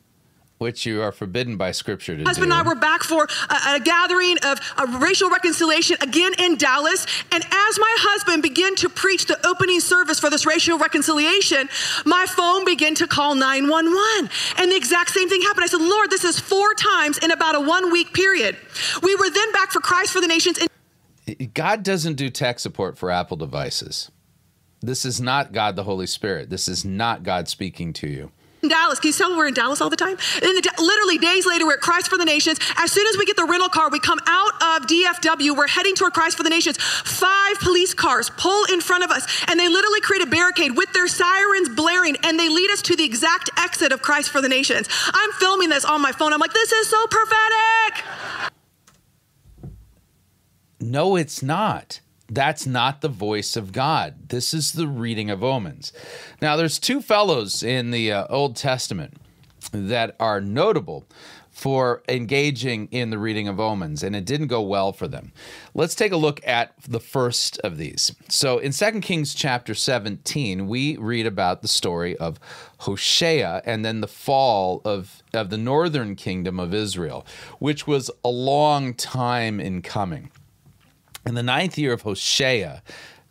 which 0.60 0.84
you 0.84 1.00
are 1.00 1.10
forbidden 1.10 1.56
by 1.56 1.72
scripture 1.72 2.12
to 2.12 2.18
do 2.18 2.24
husband 2.28 2.50
do. 2.50 2.54
and 2.54 2.68
I 2.68 2.68
were 2.68 2.78
back 2.78 3.02
for 3.02 3.26
a, 3.48 3.76
a 3.76 3.80
gathering 3.80 4.36
of 4.44 4.60
a 4.76 4.98
racial 4.98 5.30
reconciliation 5.30 5.96
again 6.02 6.32
in 6.38 6.56
Dallas. 6.56 7.06
And 7.32 7.42
as 7.42 7.78
my 7.78 7.96
husband 8.00 8.42
began 8.42 8.76
to 8.76 8.90
preach 8.90 9.24
the 9.24 9.38
opening 9.46 9.80
service 9.80 10.20
for 10.20 10.28
this 10.28 10.44
racial 10.44 10.76
reconciliation, 10.76 11.70
my 12.04 12.26
phone 12.28 12.66
began 12.66 12.94
to 12.96 13.06
call 13.06 13.34
911. 13.34 14.30
And 14.58 14.70
the 14.70 14.76
exact 14.76 15.10
same 15.10 15.30
thing 15.30 15.40
happened. 15.40 15.64
I 15.64 15.68
said, 15.68 15.80
Lord, 15.80 16.10
this 16.10 16.24
is 16.24 16.38
four 16.38 16.74
times 16.74 17.16
in 17.16 17.30
about 17.30 17.54
a 17.54 17.60
one 17.60 17.90
week 17.90 18.12
period. 18.12 18.54
We 19.02 19.16
were 19.16 19.30
then 19.30 19.52
back 19.52 19.70
for 19.70 19.80
Christ 19.80 20.12
for 20.12 20.20
the 20.20 20.28
Nations. 20.28 20.58
In- 20.58 21.50
God 21.54 21.82
doesn't 21.82 22.16
do 22.16 22.28
tech 22.28 22.58
support 22.58 22.98
for 22.98 23.10
Apple 23.10 23.38
devices. 23.38 24.10
This 24.82 25.06
is 25.06 25.22
not 25.22 25.52
God 25.52 25.74
the 25.74 25.84
Holy 25.84 26.06
Spirit. 26.06 26.50
This 26.50 26.68
is 26.68 26.84
not 26.84 27.22
God 27.22 27.48
speaking 27.48 27.94
to 27.94 28.08
you. 28.08 28.30
Dallas. 28.68 29.00
Can 29.00 29.08
you 29.08 29.12
tell 29.14 29.36
we're 29.36 29.48
in 29.48 29.54
Dallas 29.54 29.80
all 29.80 29.90
the 29.90 29.96
time? 29.96 30.16
And 30.34 30.42
the, 30.42 30.72
literally 30.78 31.18
days 31.18 31.46
later, 31.46 31.66
we're 31.66 31.74
at 31.74 31.80
Christ 31.80 32.08
for 32.08 32.18
the 32.18 32.24
Nations. 32.24 32.58
As 32.76 32.92
soon 32.92 33.06
as 33.06 33.16
we 33.16 33.24
get 33.24 33.36
the 33.36 33.44
rental 33.44 33.68
car, 33.68 33.88
we 33.90 34.00
come 34.00 34.18
out 34.26 34.52
of 34.62 34.86
DFW. 34.86 35.56
We're 35.56 35.68
heading 35.68 35.94
toward 35.94 36.12
Christ 36.12 36.36
for 36.36 36.42
the 36.42 36.50
Nations. 36.50 36.76
Five 36.78 37.58
police 37.60 37.94
cars 37.94 38.30
pull 38.36 38.64
in 38.72 38.80
front 38.80 39.04
of 39.04 39.10
us, 39.10 39.26
and 39.48 39.58
they 39.58 39.68
literally 39.68 40.00
create 40.00 40.22
a 40.22 40.26
barricade 40.26 40.76
with 40.76 40.92
their 40.92 41.08
sirens 41.08 41.68
blaring, 41.68 42.16
and 42.24 42.38
they 42.38 42.48
lead 42.48 42.70
us 42.70 42.82
to 42.82 42.96
the 42.96 43.04
exact 43.04 43.50
exit 43.58 43.92
of 43.92 44.02
Christ 44.02 44.30
for 44.30 44.40
the 44.40 44.48
Nations. 44.48 44.88
I'm 45.06 45.32
filming 45.32 45.68
this 45.68 45.84
on 45.84 46.02
my 46.02 46.12
phone. 46.12 46.32
I'm 46.32 46.40
like, 46.40 46.52
this 46.52 46.72
is 46.72 46.88
so 46.88 47.06
prophetic. 47.06 48.04
No, 50.80 51.16
it's 51.16 51.42
not. 51.42 52.00
That's 52.30 52.64
not 52.64 53.00
the 53.00 53.08
voice 53.08 53.56
of 53.56 53.72
God. 53.72 54.28
This 54.28 54.54
is 54.54 54.72
the 54.72 54.86
reading 54.86 55.30
of 55.30 55.42
omens. 55.42 55.92
Now, 56.40 56.56
there's 56.56 56.78
two 56.78 57.02
fellows 57.02 57.62
in 57.62 57.90
the 57.90 58.12
uh, 58.12 58.26
Old 58.30 58.54
Testament 58.54 59.14
that 59.72 60.14
are 60.20 60.40
notable 60.40 61.06
for 61.50 62.02
engaging 62.08 62.88
in 62.92 63.10
the 63.10 63.18
reading 63.18 63.48
of 63.48 63.58
omens, 63.58 64.02
and 64.02 64.14
it 64.14 64.24
didn't 64.24 64.46
go 64.46 64.62
well 64.62 64.92
for 64.92 65.08
them. 65.08 65.32
Let's 65.74 65.96
take 65.96 66.12
a 66.12 66.16
look 66.16 66.40
at 66.46 66.72
the 66.88 67.00
first 67.00 67.58
of 67.58 67.76
these. 67.76 68.14
So, 68.28 68.58
in 68.58 68.72
2 68.72 69.00
Kings 69.00 69.34
chapter 69.34 69.74
17, 69.74 70.68
we 70.68 70.96
read 70.96 71.26
about 71.26 71.60
the 71.60 71.68
story 71.68 72.16
of 72.16 72.38
Hoshea 72.78 73.60
and 73.64 73.84
then 73.84 74.00
the 74.00 74.08
fall 74.08 74.80
of, 74.84 75.22
of 75.34 75.50
the 75.50 75.58
northern 75.58 76.14
kingdom 76.14 76.60
of 76.60 76.72
Israel, 76.72 77.26
which 77.58 77.86
was 77.86 78.10
a 78.24 78.30
long 78.30 78.94
time 78.94 79.60
in 79.60 79.82
coming. 79.82 80.30
In 81.26 81.34
the 81.34 81.42
ninth 81.42 81.76
year 81.76 81.92
of 81.92 82.02
Hoshea, 82.02 82.80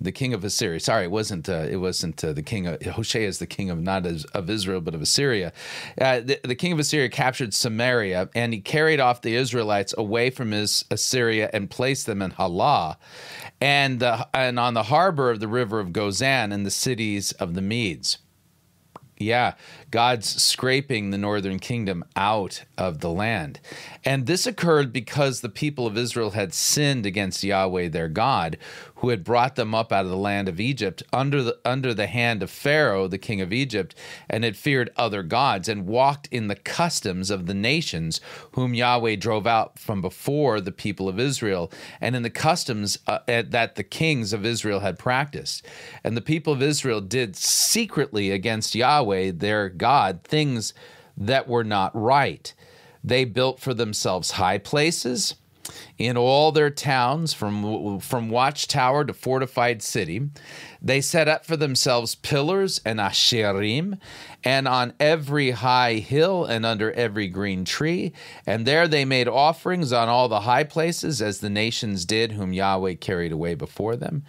the 0.01 0.11
king 0.11 0.33
of 0.33 0.43
Assyria. 0.43 0.79
Sorry, 0.79 1.05
it 1.05 1.11
wasn't. 1.11 1.49
Uh, 1.49 1.67
it 1.69 1.77
wasn't 1.77 2.23
uh, 2.23 2.33
the 2.33 2.41
king 2.41 2.67
of 2.67 2.81
Hoshea 2.81 3.25
is 3.25 3.39
the 3.39 3.47
king 3.47 3.69
of 3.69 3.81
not 3.81 4.05
as, 4.05 4.23
of 4.25 4.49
Israel, 4.49 4.81
but 4.81 4.95
of 4.95 5.01
Assyria. 5.01 5.51
Uh, 5.99 6.21
the, 6.21 6.39
the, 6.43 6.55
king 6.55 6.71
of 6.71 6.79
Assyria 6.79 7.09
captured 7.09 7.53
Samaria, 7.53 8.29
and 8.33 8.53
he 8.53 8.61
carried 8.61 8.99
off 8.99 9.21
the 9.21 9.35
Israelites 9.35 9.93
away 9.97 10.29
from 10.29 10.51
his 10.51 10.85
Assyria 10.89 11.49
and 11.51 11.69
placed 11.69 12.05
them 12.05 12.21
in 12.21 12.31
Halah, 12.31 12.97
and 13.59 14.01
and 14.33 14.59
on 14.59 14.73
the 14.73 14.83
harbor 14.83 15.29
of 15.29 15.39
the 15.39 15.47
river 15.47 15.79
of 15.79 15.89
Gozan 15.89 16.53
and 16.53 16.65
the 16.65 16.71
cities 16.71 17.33
of 17.33 17.53
the 17.53 17.61
Medes. 17.61 18.19
Yeah, 19.17 19.55
God's 19.91 20.41
scraping 20.41 21.09
the 21.09 21.17
northern 21.17 21.59
kingdom 21.59 22.03
out 22.15 22.63
of 22.77 22.99
the 22.99 23.09
land. 23.09 23.59
And 24.05 24.25
this 24.25 24.45
occurred 24.45 24.93
because 24.93 25.41
the 25.41 25.49
people 25.49 25.87
of 25.87 25.97
Israel 25.97 26.31
had 26.31 26.53
sinned 26.53 27.05
against 27.05 27.43
Yahweh 27.43 27.89
their 27.89 28.07
God, 28.07 28.57
who 28.95 29.09
had 29.09 29.23
brought 29.23 29.55
them 29.55 29.73
up 29.73 29.91
out 29.91 30.05
of 30.05 30.11
the 30.11 30.17
land 30.17 30.49
of 30.49 30.59
Egypt 30.59 31.03
under 31.13 31.41
the 31.41 31.57
under 31.63 31.93
the 31.93 32.07
hand 32.07 32.43
of 32.43 32.49
Pharaoh, 32.49 33.07
the 33.07 33.17
king 33.17 33.39
of 33.39 33.53
Egypt, 33.53 33.95
and 34.29 34.43
had 34.43 34.57
feared 34.57 34.89
other 34.97 35.23
gods 35.23 35.69
and 35.69 35.87
walked 35.87 36.27
in 36.31 36.47
the 36.47 36.55
customs 36.55 37.29
of 37.29 37.45
the 37.45 37.53
nations 37.53 38.19
whom 38.53 38.73
Yahweh 38.73 39.15
drove 39.15 39.47
out 39.47 39.79
from 39.79 40.01
before 40.01 40.59
the 40.59 40.71
people 40.71 41.07
of 41.07 41.19
Israel, 41.19 41.71
and 42.01 42.15
in 42.15 42.23
the 42.23 42.29
customs 42.29 42.99
uh, 43.07 43.19
that 43.27 43.75
the 43.75 43.83
kings 43.83 44.33
of 44.33 44.45
Israel 44.45 44.81
had 44.81 44.99
practiced. 44.99 45.65
And 46.03 46.17
the 46.17 46.21
people 46.21 46.53
of 46.53 46.61
Israel 46.61 46.99
did 47.01 47.35
secretly 47.35 48.31
against 48.31 48.75
Yahweh 48.75 49.31
their 49.35 49.69
God 49.79 50.23
things 50.23 50.75
that 51.17 51.47
were 51.47 51.63
not 51.63 51.91
right. 51.95 52.53
They 53.03 53.25
built 53.25 53.59
for 53.59 53.73
themselves 53.73 54.31
high 54.31 54.59
places 54.59 55.35
in 55.97 56.17
all 56.17 56.51
their 56.51 56.69
towns, 56.69 57.33
from, 57.33 57.99
from 57.99 58.29
watchtower 58.29 59.05
to 59.05 59.13
fortified 59.13 59.81
city. 59.81 60.29
They 60.81 61.01
set 61.01 61.27
up 61.27 61.45
for 61.45 61.57
themselves 61.57 62.15
pillars 62.15 62.81
and 62.85 62.99
asherim, 62.99 63.99
and 64.43 64.67
on 64.67 64.93
every 64.99 65.51
high 65.51 65.95
hill 65.95 66.45
and 66.45 66.65
under 66.65 66.91
every 66.93 67.27
green 67.27 67.65
tree. 67.65 68.13
And 68.45 68.65
there 68.65 68.87
they 68.87 69.05
made 69.05 69.27
offerings 69.27 69.91
on 69.93 70.07
all 70.09 70.29
the 70.29 70.41
high 70.41 70.63
places, 70.63 71.21
as 71.21 71.39
the 71.39 71.49
nations 71.49 72.05
did, 72.05 72.31
whom 72.31 72.53
Yahweh 72.53 72.95
carried 72.95 73.31
away 73.31 73.55
before 73.55 73.95
them. 73.95 74.23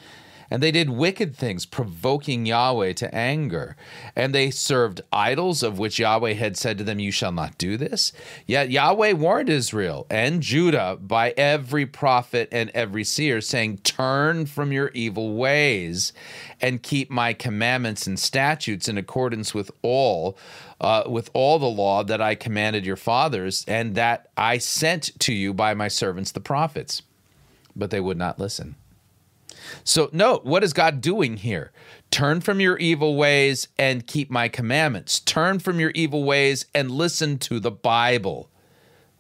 And 0.51 0.61
they 0.61 0.73
did 0.73 0.91
wicked 0.91 1.37
things, 1.37 1.65
provoking 1.65 2.45
Yahweh 2.45 2.95
to 2.95 3.15
anger. 3.15 3.77
And 4.17 4.35
they 4.35 4.51
served 4.51 5.01
idols, 5.13 5.63
of 5.63 5.79
which 5.79 6.01
Yahweh 6.01 6.33
had 6.33 6.57
said 6.57 6.77
to 6.79 6.85
them, 6.85 6.99
You 6.99 7.13
shall 7.13 7.31
not 7.31 7.57
do 7.57 7.77
this. 7.77 8.13
Yet 8.47 8.71
Yahweh 8.71 9.13
warned 9.13 9.49
Israel 9.49 10.09
and 10.11 10.43
Judah 10.43 10.99
by 11.01 11.31
every 11.37 11.87
prophet 11.87 12.49
and 12.51 12.71
every 12.71 13.05
seer, 13.05 13.41
saying, 13.41 13.79
Turn 13.79 14.45
from 14.47 14.73
your 14.73 14.89
evil 14.89 15.37
ways 15.37 16.13
and 16.61 16.83
keep 16.83 17.11
my 17.11 17.33
commandments 17.33 18.09
and 18.09 18.19
statutes 18.19 18.89
in 18.89 18.99
accordance 18.99 19.55
with 19.55 19.71
all. 19.83 20.37
Uh, 20.81 21.03
with 21.07 21.29
all 21.35 21.59
the 21.59 21.67
law 21.67 22.03
that 22.03 22.23
I 22.23 22.35
commanded 22.35 22.87
your 22.87 22.97
fathers, 22.97 23.67
and 23.69 23.97
that 23.97 24.31
I 24.35 24.57
sent 24.57 25.11
to 25.21 25.35
you 25.35 25.53
by 25.53 25.75
my 25.75 25.89
servants 25.89 26.33
the 26.33 26.41
prophets. 26.41 27.03
But 27.77 27.91
they 27.91 28.01
would 28.01 28.17
not 28.17 28.39
listen. 28.39 28.77
So, 29.85 30.11
note, 30.13 30.45
what 30.45 30.65
is 30.65 30.73
God 30.73 31.01
doing 31.01 31.39
here? 31.39 31.73
Turn 32.11 32.41
from 32.41 32.61
your 32.61 32.77
evil 32.79 33.17
ways 33.17 33.69
and 33.79 34.07
keep 34.07 34.31
my 34.31 34.49
commandments. 34.49 35.21
Turn 35.21 35.59
from 35.59 35.79
your 35.79 35.93
evil 35.95 36.25
ways 36.25 36.67
and 36.75 36.91
listen 36.91 37.39
to 37.39 37.61
the 37.61 37.71
Bible. 37.71 38.51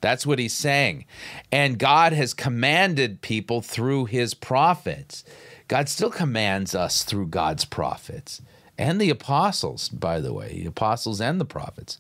That's 0.00 0.26
what 0.26 0.38
he's 0.38 0.54
saying. 0.54 1.04
And 1.52 1.78
God 1.78 2.12
has 2.12 2.34
commanded 2.34 3.20
people 3.20 3.60
through 3.60 4.06
his 4.06 4.34
prophets. 4.34 5.24
God 5.68 5.88
still 5.88 6.10
commands 6.10 6.74
us 6.74 7.04
through 7.04 7.26
God's 7.26 7.64
prophets 7.64 8.42
and 8.80 8.98
the 8.98 9.10
apostles, 9.10 9.90
by 9.90 10.20
the 10.20 10.32
way, 10.32 10.60
the 10.62 10.66
apostles 10.66 11.20
and 11.20 11.38
the 11.38 11.44
prophets. 11.44 11.98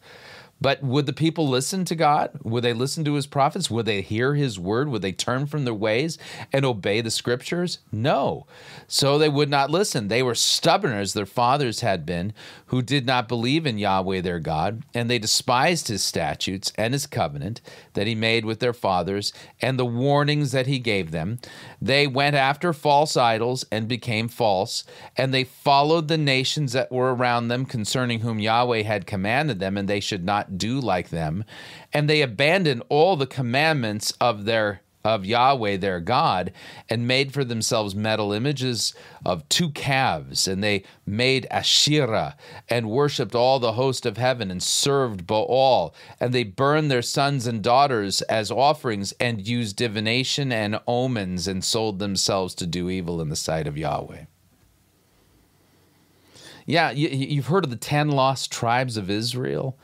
But 0.60 0.82
would 0.82 1.06
the 1.06 1.12
people 1.12 1.48
listen 1.48 1.84
to 1.86 1.94
God? 1.94 2.30
Would 2.42 2.62
they 2.64 2.72
listen 2.72 3.04
to 3.04 3.14
his 3.14 3.26
prophets? 3.26 3.70
Would 3.70 3.86
they 3.86 4.02
hear 4.02 4.34
his 4.34 4.58
word? 4.58 4.88
Would 4.88 5.02
they 5.02 5.12
turn 5.12 5.46
from 5.46 5.64
their 5.64 5.72
ways 5.74 6.18
and 6.52 6.64
obey 6.64 7.00
the 7.00 7.10
scriptures? 7.10 7.78
No. 7.90 8.46
So 8.86 9.18
they 9.18 9.28
would 9.28 9.48
not 9.48 9.70
listen. 9.70 10.08
They 10.08 10.22
were 10.22 10.34
stubborn 10.34 10.92
as 10.92 11.14
their 11.14 11.26
fathers 11.26 11.80
had 11.80 12.04
been, 12.04 12.34
who 12.66 12.82
did 12.82 13.06
not 13.06 13.28
believe 13.28 13.66
in 13.66 13.78
Yahweh 13.78 14.20
their 14.20 14.38
God, 14.38 14.82
and 14.92 15.08
they 15.08 15.18
despised 15.18 15.88
his 15.88 16.04
statutes 16.04 16.72
and 16.76 16.92
his 16.92 17.06
covenant 17.06 17.60
that 17.94 18.06
he 18.06 18.14
made 18.14 18.44
with 18.44 18.60
their 18.60 18.72
fathers 18.72 19.32
and 19.60 19.78
the 19.78 19.86
warnings 19.86 20.52
that 20.52 20.66
he 20.66 20.78
gave 20.78 21.10
them. 21.10 21.38
They 21.80 22.06
went 22.06 22.36
after 22.36 22.72
false 22.72 23.16
idols 23.16 23.64
and 23.72 23.88
became 23.88 24.28
false, 24.28 24.84
and 25.16 25.32
they 25.32 25.44
followed 25.44 26.08
the 26.08 26.18
nations 26.18 26.72
that 26.72 26.92
were 26.92 27.14
around 27.14 27.48
them 27.48 27.64
concerning 27.64 28.20
whom 28.20 28.38
Yahweh 28.38 28.82
had 28.82 29.06
commanded 29.06 29.58
them, 29.58 29.76
and 29.76 29.88
they 29.88 30.00
should 30.00 30.24
not 30.24 30.49
do 30.58 30.80
like 30.80 31.10
them. 31.10 31.44
And 31.92 32.08
they 32.08 32.22
abandoned 32.22 32.82
all 32.88 33.16
the 33.16 33.26
commandments 33.26 34.12
of 34.20 34.44
their 34.44 34.82
of 35.04 35.24
Yahweh 35.24 35.78
their 35.78 36.00
God 36.00 36.52
and 36.88 37.06
made 37.06 37.32
for 37.32 37.44
themselves 37.44 37.94
metal 37.94 38.32
images 38.32 38.94
of 39.24 39.48
two 39.48 39.70
calves. 39.70 40.46
And 40.46 40.62
they 40.62 40.84
made 41.06 41.46
Asherah 41.50 42.36
and 42.68 42.90
worshipped 42.90 43.34
all 43.34 43.58
the 43.58 43.72
host 43.72 44.04
of 44.04 44.18
heaven 44.18 44.50
and 44.50 44.62
served 44.62 45.26
Baal. 45.26 45.94
And 46.18 46.34
they 46.34 46.44
burned 46.44 46.90
their 46.90 47.02
sons 47.02 47.46
and 47.46 47.62
daughters 47.62 48.20
as 48.22 48.50
offerings 48.50 49.12
and 49.12 49.46
used 49.46 49.76
divination 49.76 50.52
and 50.52 50.80
omens 50.86 51.48
and 51.48 51.64
sold 51.64 51.98
themselves 51.98 52.54
to 52.56 52.66
do 52.66 52.90
evil 52.90 53.20
in 53.20 53.30
the 53.30 53.36
sight 53.36 53.66
of 53.66 53.78
Yahweh. 53.78 54.24
Yeah, 56.66 56.90
you, 56.90 57.36
have 57.36 57.46
heard 57.46 57.64
of 57.64 57.70
the 57.70 57.76
10 57.76 58.10
lost 58.10 58.52
tribes 58.52 58.96
of 58.96 59.10
Israel 59.10 59.76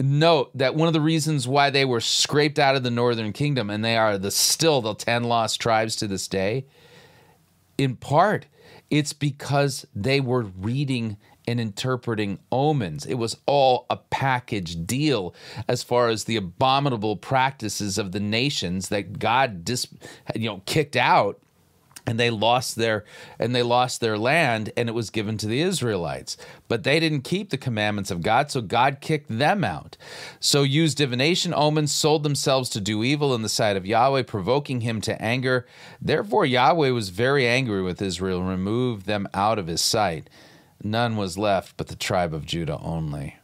note 0.00 0.56
that 0.56 0.74
one 0.74 0.88
of 0.88 0.94
the 0.94 1.00
reasons 1.00 1.48
why 1.48 1.70
they 1.70 1.84
were 1.84 2.00
scraped 2.00 2.58
out 2.58 2.76
of 2.76 2.82
the 2.82 2.90
northern 2.90 3.32
kingdom 3.32 3.70
and 3.70 3.84
they 3.84 3.96
are 3.96 4.18
the 4.18 4.30
still 4.30 4.80
the 4.80 4.94
10 4.94 5.24
lost 5.24 5.60
tribes 5.60 5.96
to 5.96 6.06
this 6.06 6.28
day 6.28 6.64
in 7.76 7.96
part 7.96 8.46
it's 8.90 9.12
because 9.12 9.86
they 9.94 10.20
were 10.20 10.42
reading 10.42 11.16
and 11.48 11.58
interpreting 11.60 12.38
omens. 12.52 13.06
It 13.06 13.14
was 13.14 13.38
all 13.46 13.86
a 13.88 13.96
package 13.96 14.86
deal 14.86 15.34
as 15.66 15.82
far 15.82 16.08
as 16.08 16.24
the 16.24 16.36
abominable 16.36 17.16
practices 17.16 17.96
of 17.96 18.12
the 18.12 18.20
nations 18.20 18.90
that 18.90 19.18
god 19.18 19.64
dis, 19.64 19.86
you 20.34 20.48
know 20.48 20.62
kicked 20.66 20.94
out 20.94 21.40
and 22.08 22.18
they 22.18 22.30
lost 22.30 22.76
their 22.76 23.04
and 23.38 23.54
they 23.54 23.62
lost 23.62 24.00
their 24.00 24.16
land 24.16 24.72
and 24.78 24.88
it 24.88 24.92
was 24.92 25.10
given 25.10 25.36
to 25.36 25.46
the 25.46 25.60
Israelites. 25.60 26.38
But 26.66 26.82
they 26.82 26.98
didn't 26.98 27.20
keep 27.20 27.50
the 27.50 27.58
commandments 27.58 28.10
of 28.10 28.22
God 28.22 28.50
so 28.50 28.62
God 28.62 29.02
kicked 29.02 29.28
them 29.28 29.62
out. 29.62 29.98
So 30.40 30.62
used 30.62 30.96
divination 30.96 31.52
omens 31.52 31.92
sold 31.92 32.22
themselves 32.22 32.70
to 32.70 32.80
do 32.80 33.04
evil 33.04 33.34
in 33.34 33.42
the 33.42 33.48
sight 33.50 33.76
of 33.76 33.84
Yahweh 33.84 34.22
provoking 34.22 34.80
him 34.80 35.02
to 35.02 35.20
anger. 35.20 35.66
Therefore 36.00 36.46
Yahweh 36.46 36.88
was 36.90 37.10
very 37.10 37.46
angry 37.46 37.82
with 37.82 38.00
Israel 38.00 38.40
and 38.40 38.48
removed 38.48 39.04
them 39.04 39.28
out 39.34 39.58
of 39.58 39.66
his 39.66 39.82
sight. 39.82 40.30
None 40.82 41.14
was 41.18 41.36
left 41.36 41.76
but 41.76 41.88
the 41.88 41.96
tribe 41.96 42.32
of 42.32 42.46
Judah 42.46 42.78
only. 42.80 43.36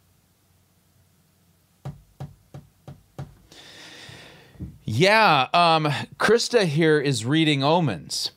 Yeah, 4.86 5.48
um, 5.52 5.84
Christa 6.18 6.64
here 6.64 6.98
is 6.98 7.26
reading 7.26 7.62
omens. 7.62 8.30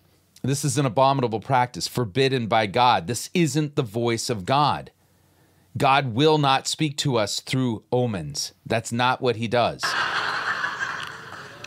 This 0.48 0.64
is 0.64 0.78
an 0.78 0.86
abominable 0.86 1.42
practice, 1.42 1.90
forbidden 1.90 2.48
by 2.48 2.68
God. 2.68 3.08
This 3.08 3.30
isn't 3.34 3.76
the 3.76 3.84
voice 3.84 4.30
of 4.30 4.46
God. 4.46 4.92
God 5.78 6.14
will 6.16 6.38
not 6.38 6.68
speak 6.68 6.96
to 7.00 7.18
us 7.18 7.42
through 7.42 7.84
omens. 7.92 8.54
That's 8.66 8.94
not 8.94 9.22
what 9.22 9.36
he 9.36 9.50
does. 9.50 9.84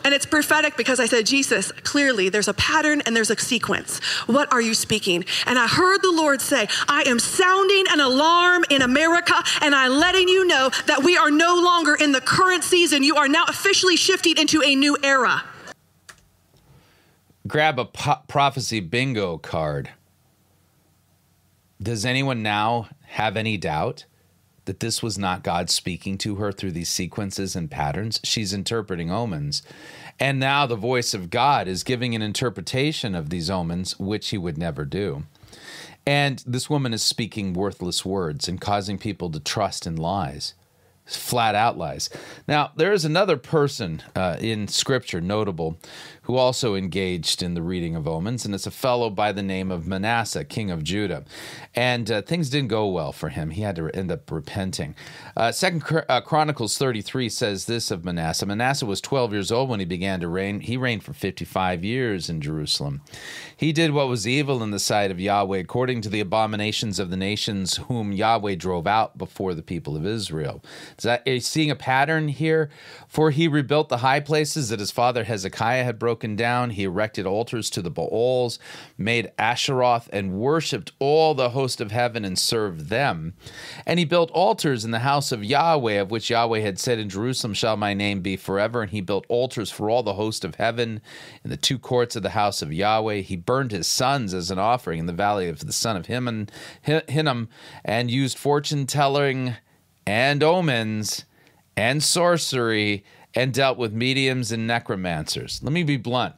And 0.03 0.15
it's 0.15 0.25
prophetic 0.25 0.77
because 0.77 0.99
I 0.99 1.05
said, 1.05 1.27
Jesus, 1.27 1.71
clearly 1.83 2.29
there's 2.29 2.47
a 2.47 2.55
pattern 2.55 3.03
and 3.05 3.15
there's 3.15 3.29
a 3.29 3.37
sequence. 3.37 3.99
What 4.25 4.51
are 4.51 4.61
you 4.61 4.73
speaking? 4.73 5.25
And 5.45 5.59
I 5.59 5.67
heard 5.67 6.01
the 6.01 6.11
Lord 6.11 6.41
say, 6.41 6.67
I 6.87 7.03
am 7.05 7.19
sounding 7.19 7.85
an 7.91 7.99
alarm 7.99 8.65
in 8.71 8.81
America 8.81 9.35
and 9.61 9.75
I'm 9.75 9.91
letting 9.91 10.27
you 10.27 10.47
know 10.47 10.71
that 10.87 11.03
we 11.03 11.17
are 11.17 11.29
no 11.29 11.53
longer 11.53 11.93
in 11.93 12.13
the 12.13 12.21
current 12.21 12.63
season. 12.63 13.03
You 13.03 13.17
are 13.17 13.27
now 13.27 13.45
officially 13.47 13.95
shifting 13.95 14.39
into 14.39 14.63
a 14.63 14.73
new 14.73 14.97
era 15.03 15.43
grab 17.51 17.77
a 17.77 17.83
po- 17.83 18.21
prophecy 18.29 18.79
bingo 18.79 19.37
card. 19.37 19.89
Does 21.83 22.05
anyone 22.05 22.41
now 22.41 22.87
have 23.07 23.35
any 23.35 23.57
doubt 23.57 24.05
that 24.63 24.79
this 24.79 25.03
was 25.03 25.17
not 25.17 25.43
God 25.43 25.69
speaking 25.69 26.17
to 26.19 26.35
her 26.35 26.53
through 26.53 26.71
these 26.71 26.87
sequences 26.87 27.53
and 27.53 27.69
patterns? 27.69 28.21
She's 28.23 28.53
interpreting 28.53 29.11
omens. 29.11 29.63
And 30.17 30.39
now 30.39 30.65
the 30.65 30.77
voice 30.77 31.13
of 31.13 31.29
God 31.29 31.67
is 31.67 31.83
giving 31.83 32.15
an 32.15 32.21
interpretation 32.21 33.15
of 33.15 33.29
these 33.29 33.49
omens, 33.49 33.99
which 33.99 34.29
he 34.29 34.37
would 34.37 34.57
never 34.57 34.85
do. 34.85 35.23
And 36.05 36.41
this 36.47 36.69
woman 36.69 36.93
is 36.93 37.03
speaking 37.03 37.51
worthless 37.51 38.05
words 38.05 38.47
and 38.47 38.61
causing 38.61 38.97
people 38.97 39.29
to 39.29 39.41
trust 39.41 39.85
in 39.85 39.97
lies 39.97 40.53
flat 41.05 41.55
out 41.55 41.77
lies. 41.77 42.09
Now, 42.47 42.71
there 42.75 42.93
is 42.93 43.05
another 43.05 43.37
person 43.37 44.01
uh, 44.15 44.37
in 44.39 44.67
Scripture 44.67 45.21
notable 45.21 45.77
who 46.31 46.37
also 46.37 46.75
engaged 46.75 47.43
in 47.43 47.55
the 47.55 47.61
reading 47.61 47.93
of 47.93 48.07
omens, 48.07 48.45
and 48.45 48.55
it's 48.55 48.65
a 48.65 48.71
fellow 48.71 49.09
by 49.09 49.33
the 49.33 49.43
name 49.43 49.69
of 49.69 49.85
Manasseh, 49.85 50.45
king 50.45 50.71
of 50.71 50.81
Judah. 50.81 51.25
And 51.75 52.09
uh, 52.09 52.21
things 52.21 52.49
didn't 52.49 52.69
go 52.69 52.87
well 52.87 53.11
for 53.11 53.27
him. 53.27 53.49
He 53.49 53.63
had 53.63 53.75
to 53.75 53.89
end 53.89 54.09
up 54.13 54.31
repenting. 54.31 54.95
Uh, 55.35 55.51
Second 55.51 55.83
uh, 56.07 56.21
Chronicles 56.21 56.77
33 56.77 57.27
says 57.27 57.65
this 57.65 57.91
of 57.91 58.05
Manasseh 58.05 58.45
Manasseh 58.45 58.85
was 58.85 59.01
12 59.01 59.33
years 59.33 59.51
old 59.51 59.67
when 59.67 59.81
he 59.81 59.85
began 59.85 60.21
to 60.21 60.29
reign. 60.29 60.61
He 60.61 60.77
reigned 60.77 61.03
for 61.03 61.11
55 61.11 61.83
years 61.83 62.29
in 62.29 62.39
Jerusalem. 62.39 63.01
He 63.57 63.73
did 63.73 63.91
what 63.91 64.07
was 64.07 64.25
evil 64.25 64.63
in 64.63 64.71
the 64.71 64.79
sight 64.79 65.11
of 65.11 65.19
Yahweh, 65.19 65.57
according 65.57 65.99
to 66.03 66.09
the 66.09 66.21
abominations 66.21 66.97
of 66.97 67.09
the 67.09 67.17
nations 67.17 67.75
whom 67.89 68.13
Yahweh 68.13 68.55
drove 68.55 68.87
out 68.87 69.17
before 69.17 69.53
the 69.53 69.61
people 69.61 69.97
of 69.97 70.05
Israel. 70.05 70.63
Is 70.97 71.03
that, 71.03 71.27
seeing 71.43 71.71
a 71.71 71.75
pattern 71.75 72.29
here? 72.29 72.69
For 73.09 73.31
he 73.31 73.49
rebuilt 73.49 73.89
the 73.89 73.97
high 73.97 74.21
places 74.21 74.69
that 74.69 74.79
his 74.79 74.91
father 74.91 75.25
Hezekiah 75.25 75.83
had 75.83 75.99
broken 75.99 76.20
broken 76.21 76.35
down. 76.35 76.69
He 76.69 76.83
erected 76.83 77.25
altars 77.25 77.67
to 77.71 77.81
the 77.81 77.89
Baals, 77.89 78.59
made 78.95 79.31
Asheroth, 79.39 80.07
and 80.13 80.33
worshipped 80.33 80.91
all 80.99 81.33
the 81.33 81.49
host 81.49 81.81
of 81.81 81.89
heaven 81.89 82.23
and 82.23 82.37
served 82.37 82.89
them. 82.89 83.33
And 83.87 83.97
he 83.97 84.05
built 84.05 84.29
altars 84.29 84.85
in 84.85 84.91
the 84.91 84.99
house 84.99 85.31
of 85.31 85.43
Yahweh, 85.43 85.99
of 85.99 86.11
which 86.11 86.29
Yahweh 86.29 86.59
had 86.59 86.77
said, 86.77 86.99
In 86.99 87.09
Jerusalem 87.09 87.55
shall 87.55 87.75
my 87.75 87.95
name 87.95 88.21
be 88.21 88.37
forever. 88.37 88.83
And 88.83 88.91
he 88.91 89.01
built 89.01 89.25
altars 89.29 89.71
for 89.71 89.89
all 89.89 90.03
the 90.03 90.13
host 90.13 90.45
of 90.45 90.55
heaven 90.55 91.01
in 91.43 91.49
the 91.49 91.57
two 91.57 91.79
courts 91.79 92.15
of 92.15 92.21
the 92.21 92.29
house 92.29 92.61
of 92.61 92.71
Yahweh. 92.71 93.21
He 93.21 93.35
burned 93.35 93.71
his 93.71 93.87
sons 93.87 94.31
as 94.35 94.51
an 94.51 94.59
offering 94.59 94.99
in 94.99 95.07
the 95.07 95.13
valley 95.13 95.49
of 95.49 95.65
the 95.65 95.73
son 95.73 95.97
of 95.97 96.05
Hinnom, 96.05 97.49
and 97.83 98.11
used 98.11 98.37
fortune 98.37 98.85
telling 98.85 99.55
and 100.05 100.43
omens 100.43 101.25
and 101.75 102.03
sorcery 102.03 103.03
and 103.35 103.53
dealt 103.53 103.77
with 103.77 103.93
mediums 103.93 104.51
and 104.51 104.67
necromancers. 104.67 105.61
Let 105.63 105.73
me 105.73 105.83
be 105.83 105.97
blunt. 105.97 106.35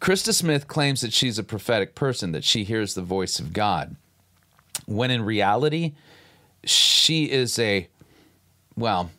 Christa 0.00 0.32
Smith 0.32 0.66
claims 0.66 1.02
that 1.02 1.12
she's 1.12 1.38
a 1.38 1.44
prophetic 1.44 1.94
person, 1.94 2.32
that 2.32 2.44
she 2.44 2.64
hears 2.64 2.94
the 2.94 3.02
voice 3.02 3.38
of 3.38 3.52
God, 3.52 3.96
when 4.86 5.10
in 5.10 5.22
reality, 5.22 5.92
she 6.64 7.30
is 7.30 7.58
a, 7.58 7.88
well, 8.76 9.10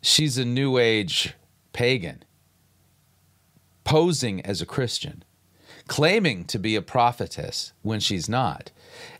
she's 0.00 0.38
a 0.38 0.44
New 0.44 0.78
Age 0.78 1.34
pagan, 1.72 2.22
posing 3.82 4.40
as 4.46 4.62
a 4.62 4.66
Christian, 4.66 5.24
claiming 5.88 6.44
to 6.44 6.58
be 6.58 6.76
a 6.76 6.82
prophetess 6.82 7.72
when 7.82 8.00
she's 8.00 8.28
not. 8.28 8.70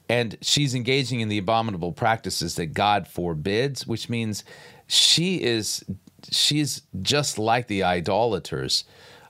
And 0.09 0.37
she's 0.43 0.75
engaging 0.75 1.21
in 1.21 1.29
the 1.29 1.39
abominable 1.39 1.93
practices 1.93 2.57
that 2.57 2.67
God 2.67 3.09
forbids, 3.09 3.87
which 3.87 4.09
means 4.09 4.45
she 4.87 5.43
is 5.43 5.85
she's 6.31 6.83
just 7.03 7.39
like 7.39 7.67
the 7.67 7.83
idolaters 7.83 8.85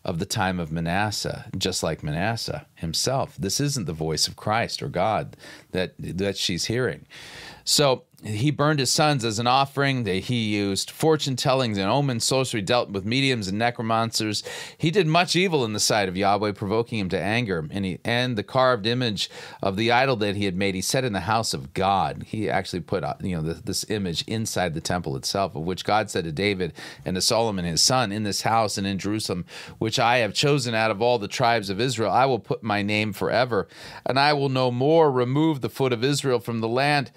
of 0.04 0.18
the 0.18 0.26
time 0.26 0.60
of 0.60 0.70
Manasseh, 0.70 1.46
just 1.56 1.82
like 1.82 2.02
Manasseh 2.02 2.66
himself. 2.74 3.36
This 3.38 3.58
isn't 3.58 3.86
the 3.86 3.92
voice 3.92 4.28
of 4.28 4.36
Christ 4.36 4.82
or 4.82 4.88
God 4.88 5.36
that 5.72 5.94
that 5.98 6.36
she's 6.36 6.66
hearing. 6.66 7.06
So 7.64 8.04
he 8.24 8.50
burned 8.50 8.80
his 8.80 8.90
sons 8.90 9.24
as 9.24 9.38
an 9.38 9.46
offering. 9.46 10.04
That 10.04 10.24
he 10.24 10.54
used 10.54 10.90
fortune 10.90 11.36
tellings 11.36 11.78
and 11.78 11.90
omen 11.90 12.20
sorcery, 12.20 12.62
dealt 12.62 12.90
with 12.90 13.04
mediums 13.04 13.48
and 13.48 13.58
necromancers. 13.58 14.42
He 14.78 14.90
did 14.90 15.06
much 15.06 15.36
evil 15.36 15.64
in 15.64 15.72
the 15.72 15.80
sight 15.80 16.08
of 16.08 16.16
Yahweh, 16.16 16.52
provoking 16.52 16.98
him 16.98 17.08
to 17.10 17.20
anger. 17.20 17.66
And, 17.70 17.84
he, 17.84 17.98
and 18.04 18.36
the 18.36 18.42
carved 18.42 18.86
image 18.86 19.30
of 19.62 19.76
the 19.76 19.92
idol 19.92 20.16
that 20.16 20.36
he 20.36 20.44
had 20.44 20.56
made, 20.56 20.74
he 20.74 20.80
set 20.80 21.04
in 21.04 21.12
the 21.12 21.20
house 21.20 21.54
of 21.54 21.74
God. 21.74 22.24
He 22.26 22.48
actually 22.48 22.80
put 22.80 23.04
uh, 23.04 23.14
you 23.20 23.36
know 23.36 23.42
this 23.42 23.88
image 23.90 24.24
inside 24.26 24.74
the 24.74 24.80
temple 24.80 25.16
itself, 25.16 25.54
of 25.54 25.62
which 25.62 25.84
God 25.84 26.10
said 26.10 26.24
to 26.24 26.32
David 26.32 26.72
and 27.04 27.14
to 27.14 27.20
Solomon 27.20 27.64
his 27.64 27.82
son, 27.82 28.12
"In 28.12 28.22
this 28.22 28.42
house 28.42 28.78
and 28.78 28.86
in 28.86 28.98
Jerusalem, 28.98 29.44
which 29.78 29.98
I 29.98 30.18
have 30.18 30.34
chosen 30.34 30.74
out 30.74 30.90
of 30.90 31.02
all 31.02 31.18
the 31.18 31.28
tribes 31.28 31.70
of 31.70 31.80
Israel, 31.80 32.10
I 32.10 32.26
will 32.26 32.38
put 32.38 32.62
my 32.62 32.82
name 32.82 33.12
forever, 33.12 33.68
and 34.06 34.18
I 34.18 34.32
will 34.32 34.48
no 34.48 34.70
more 34.70 35.10
remove 35.10 35.60
the 35.60 35.68
foot 35.68 35.92
of 35.92 36.02
Israel 36.04 36.40
from 36.40 36.60
the 36.60 36.68
land." 36.68 37.10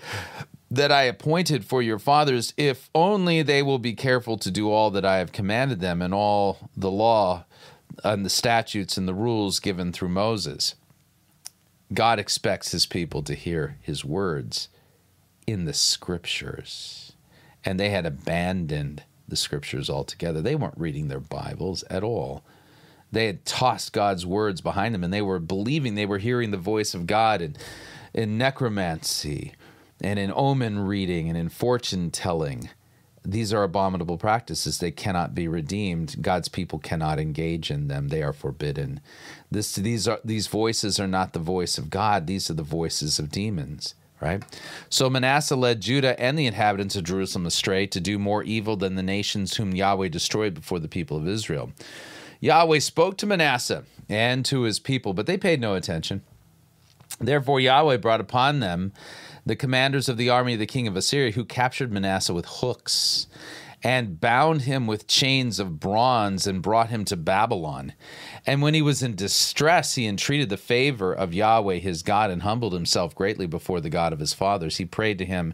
That 0.70 0.92
I 0.92 1.04
appointed 1.04 1.64
for 1.64 1.82
your 1.82 2.00
fathers, 2.00 2.54
if 2.58 2.90
only 2.94 3.42
they 3.42 3.64
will 3.64 3.80
be 3.80 3.94
careful 3.94 4.38
to 4.38 4.52
do 4.52 4.70
all 4.70 4.92
that 4.92 5.06
I 5.06 5.18
have 5.18 5.32
commanded 5.32 5.80
them 5.80 6.02
and 6.02 6.14
all 6.14 6.70
the 6.76 6.92
law 6.92 7.46
and 8.04 8.26
the 8.26 8.30
statutes 8.30 8.98
and 8.98 9.08
the 9.08 9.14
rules 9.14 9.60
given 9.60 9.92
through 9.92 10.10
Moses. 10.10 10.76
God 11.94 12.20
expects 12.20 12.72
his 12.72 12.86
people 12.86 13.24
to 13.24 13.34
hear 13.34 13.78
his 13.82 14.04
words 14.04 14.68
in 15.46 15.66
the 15.66 15.74
scriptures. 15.74 17.14
And 17.64 17.80
they 17.80 17.90
had 17.90 18.06
abandoned 18.06 19.04
the 19.28 19.38
scriptures 19.38 19.90
altogether. 19.90 20.42
They 20.42 20.56
weren't 20.56 20.78
reading 20.78 21.08
their 21.08 21.20
Bibles 21.20 21.84
at 21.90 22.04
all. 22.04 22.44
They 23.10 23.28
had 23.28 23.46
tossed 23.46 23.94
God's 23.94 24.26
words 24.26 24.60
behind 24.60 24.94
them 24.94 25.04
and 25.04 25.14
they 25.14 25.22
were 25.22 25.40
believing 25.40 25.96
they 25.96 26.06
were 26.06 26.18
hearing 26.18 26.52
the 26.52 26.58
voice 26.58 26.94
of 26.94 27.08
God 27.08 27.42
in, 27.42 27.56
in 28.14 28.38
necromancy 28.38 29.54
and 30.02 30.20
in 30.20 30.32
omen 30.36 30.80
reading 30.80 31.30
and 31.30 31.38
in 31.38 31.50
fortune 31.50 32.12
telling. 32.12 32.70
these 33.26 33.52
are 33.52 33.64
abominable 33.64 34.18
practices. 34.18 34.78
They 34.78 34.92
cannot 34.92 35.36
be 35.36 35.50
redeemed. 35.50 36.16
God's 36.22 36.48
people 36.48 36.80
cannot 36.80 37.20
engage 37.20 37.70
in 37.70 37.90
them. 37.90 38.08
They 38.08 38.24
are 38.24 38.32
forbidden. 38.32 39.02
This, 39.52 39.76
these, 39.76 40.08
are, 40.08 40.22
these 40.24 40.48
voices 40.48 40.98
are 40.98 41.08
not 41.08 41.34
the 41.34 41.40
voice 41.40 41.78
of 41.78 41.90
God, 41.90 42.26
these 42.26 42.50
are 42.50 42.54
the 42.54 42.64
voices 42.64 43.20
of 43.20 43.30
demons 43.32 43.96
right? 44.20 44.44
So 44.90 45.10
Manasseh 45.10 45.56
led 45.56 45.82
Judah 45.82 46.20
and 46.20 46.38
the 46.38 46.48
inhabitants 46.48 46.96
of 46.96 47.04
Jerusalem 47.04 47.46
astray 47.46 47.88
to 47.88 48.00
do 48.00 48.18
more 48.18 48.44
evil 48.44 48.76
than 48.76 48.96
the 48.96 49.04
nations 49.04 49.56
whom 49.56 49.76
Yahweh 49.76 50.08
destroyed 50.10 50.54
before 50.54 50.80
the 50.80 50.88
people 50.88 51.18
of 51.18 51.28
Israel. 51.28 51.72
Yahweh 52.40 52.80
spoke 52.80 53.18
to 53.18 53.26
Manasseh 53.26 53.84
and 54.10 54.46
to 54.46 54.62
his 54.62 54.80
people, 54.80 55.14
but 55.14 55.26
they 55.26 55.38
paid 55.38 55.62
no 55.62 55.76
attention. 55.76 56.24
Therefore, 57.20 57.60
Yahweh 57.60 57.98
brought 57.98 58.22
upon 58.22 58.60
them 58.60 58.92
the 59.48 59.56
commanders 59.56 60.10
of 60.10 60.18
the 60.18 60.30
army 60.30 60.54
of 60.54 60.60
the 60.60 60.66
king 60.66 60.88
of 60.88 60.96
Assyria, 60.96 61.32
who 61.32 61.46
captured 61.46 61.92
Manasseh 61.92 62.34
with 62.34 62.46
hooks 62.46 63.28
and 63.84 64.20
bound 64.20 64.64
him 64.64 64.88
with 64.88 65.08
chains 65.08 65.60
of 65.60 65.80
bronze 65.80 66.48
and 66.48 66.62
brought 66.62 66.90
him 66.90 67.06
to 67.06 67.16
Babylon. 67.16 67.94
And 68.46 68.62
when 68.62 68.74
he 68.74 68.82
was 68.82 69.04
in 69.04 69.16
distress, 69.16 69.96
he 69.96 70.08
entreated 70.08 70.50
the 70.50 70.58
favor 70.58 71.14
of 71.14 71.34
Yahweh 71.34 71.78
his 71.78 72.02
God 72.02 72.32
and 72.32 72.42
humbled 72.42 72.74
himself 72.74 73.14
greatly 73.14 73.46
before 73.46 73.80
the 73.80 73.90
God 73.90 74.14
of 74.14 74.20
his 74.20 74.34
fathers. 74.34 74.78
He 74.78 74.86
prayed 74.86 75.20
to 75.20 75.26
him 75.26 75.54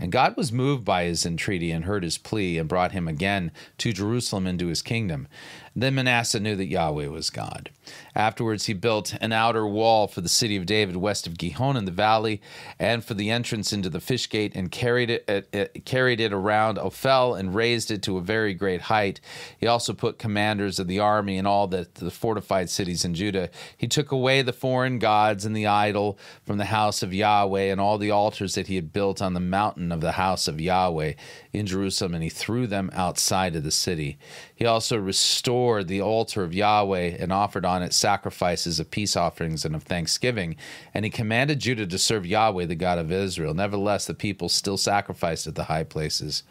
and 0.00 0.10
God 0.10 0.34
was 0.34 0.50
moved 0.50 0.82
by 0.82 1.04
his 1.04 1.26
entreaty 1.26 1.70
and 1.70 1.84
heard 1.84 2.04
his 2.04 2.16
plea 2.16 2.56
and 2.56 2.66
brought 2.66 2.92
him 2.92 3.06
again 3.06 3.52
to 3.76 3.92
Jerusalem 3.92 4.46
into 4.46 4.68
his 4.68 4.80
kingdom. 4.80 5.28
Then 5.74 5.94
Manasseh 5.94 6.40
knew 6.40 6.56
that 6.56 6.66
Yahweh 6.66 7.06
was 7.06 7.30
God. 7.30 7.70
Afterwards, 8.14 8.66
he 8.66 8.72
built 8.72 9.14
an 9.20 9.32
outer 9.32 9.66
wall 9.66 10.08
for 10.08 10.20
the 10.20 10.28
city 10.28 10.56
of 10.56 10.66
David 10.66 10.96
west 10.96 11.28
of 11.28 11.38
Gihon 11.38 11.76
in 11.76 11.84
the 11.84 11.92
valley, 11.92 12.40
and 12.78 13.04
for 13.04 13.14
the 13.14 13.30
entrance 13.30 13.72
into 13.72 13.88
the 13.88 14.00
fish 14.00 14.28
gate, 14.28 14.52
and 14.56 14.70
carried 14.70 15.10
it, 15.10 15.24
it, 15.28 15.48
it, 15.52 15.84
carried 15.84 16.20
it 16.20 16.32
around 16.32 16.78
Ophel 16.78 17.34
and 17.34 17.54
raised 17.54 17.90
it 17.90 18.02
to 18.02 18.18
a 18.18 18.20
very 18.20 18.52
great 18.52 18.82
height. 18.82 19.20
He 19.58 19.66
also 19.66 19.92
put 19.92 20.18
commanders 20.18 20.80
of 20.80 20.88
the 20.88 20.98
army 20.98 21.36
in 21.36 21.46
all 21.46 21.68
the, 21.68 21.88
the 21.94 22.10
fortified 22.10 22.68
cities 22.68 23.04
in 23.04 23.14
Judah. 23.14 23.48
He 23.76 23.86
took 23.86 24.10
away 24.10 24.42
the 24.42 24.52
foreign 24.52 24.98
gods 24.98 25.44
and 25.44 25.56
the 25.56 25.68
idol 25.68 26.18
from 26.44 26.58
the 26.58 26.66
house 26.66 27.02
of 27.02 27.14
Yahweh 27.14 27.70
and 27.70 27.80
all 27.80 27.96
the 27.96 28.10
altars 28.10 28.54
that 28.56 28.66
he 28.66 28.74
had 28.74 28.92
built 28.92 29.22
on 29.22 29.34
the 29.34 29.40
mountain 29.40 29.92
of 29.92 30.00
the 30.00 30.12
house 30.12 30.48
of 30.48 30.60
Yahweh 30.60 31.14
in 31.52 31.66
Jerusalem, 31.66 32.14
and 32.14 32.24
he 32.24 32.30
threw 32.30 32.66
them 32.66 32.90
outside 32.92 33.54
of 33.54 33.62
the 33.62 33.70
city. 33.70 34.18
He 34.54 34.66
also 34.66 34.96
restored 34.96 35.59
the 35.82 36.00
altar 36.00 36.42
of 36.42 36.54
Yahweh 36.54 37.16
and 37.18 37.32
offered 37.32 37.64
on 37.64 37.82
it 37.82 37.92
sacrifices 37.92 38.80
of 38.80 38.90
peace 38.90 39.16
offerings 39.16 39.64
and 39.64 39.74
of 39.74 39.82
thanksgiving. 39.82 40.56
And 40.94 41.04
he 41.04 41.10
commanded 41.10 41.60
Judah 41.60 41.86
to 41.86 41.98
serve 41.98 42.26
Yahweh, 42.26 42.66
the 42.66 42.74
God 42.74 42.98
of 42.98 43.12
Israel. 43.12 43.54
Nevertheless, 43.54 44.06
the 44.06 44.14
people 44.14 44.48
still 44.48 44.76
sacrificed 44.76 45.46
at 45.46 45.54
the 45.54 45.64
high 45.64 45.84
places, 45.84 46.42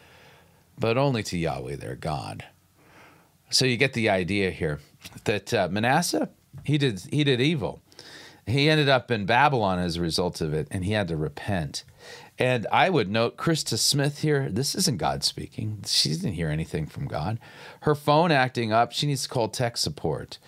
but 0.78 0.96
only 0.96 1.22
to 1.24 1.38
Yahweh 1.38 1.76
their 1.76 1.96
God. 1.96 2.44
So 3.50 3.64
you 3.64 3.76
get 3.76 3.92
the 3.94 4.08
idea 4.08 4.50
here 4.50 4.78
that 5.24 5.52
uh, 5.52 5.68
Manasseh, 5.70 6.30
he 6.64 6.78
did, 6.78 7.00
he 7.10 7.24
did 7.24 7.40
evil. 7.40 7.82
He 8.46 8.70
ended 8.70 8.88
up 8.88 9.10
in 9.10 9.26
Babylon 9.26 9.78
as 9.78 9.96
a 9.96 10.00
result 10.00 10.40
of 10.40 10.54
it, 10.54 10.68
and 10.70 10.84
he 10.84 10.92
had 10.92 11.08
to 11.08 11.16
repent. 11.16 11.84
And 12.40 12.66
I 12.72 12.88
would 12.88 13.10
note 13.10 13.36
Christa 13.36 13.78
Smith 13.78 14.22
here. 14.22 14.48
This 14.48 14.74
isn't 14.74 14.96
God 14.96 15.22
speaking. 15.22 15.84
She 15.86 16.08
didn't 16.08 16.32
hear 16.32 16.48
anything 16.48 16.86
from 16.86 17.06
God. 17.06 17.38
Her 17.82 17.94
phone 17.94 18.32
acting 18.32 18.72
up. 18.72 18.92
She 18.92 19.06
needs 19.06 19.24
to 19.24 19.28
call 19.28 19.48
tech 19.48 19.76
support. 19.76 20.38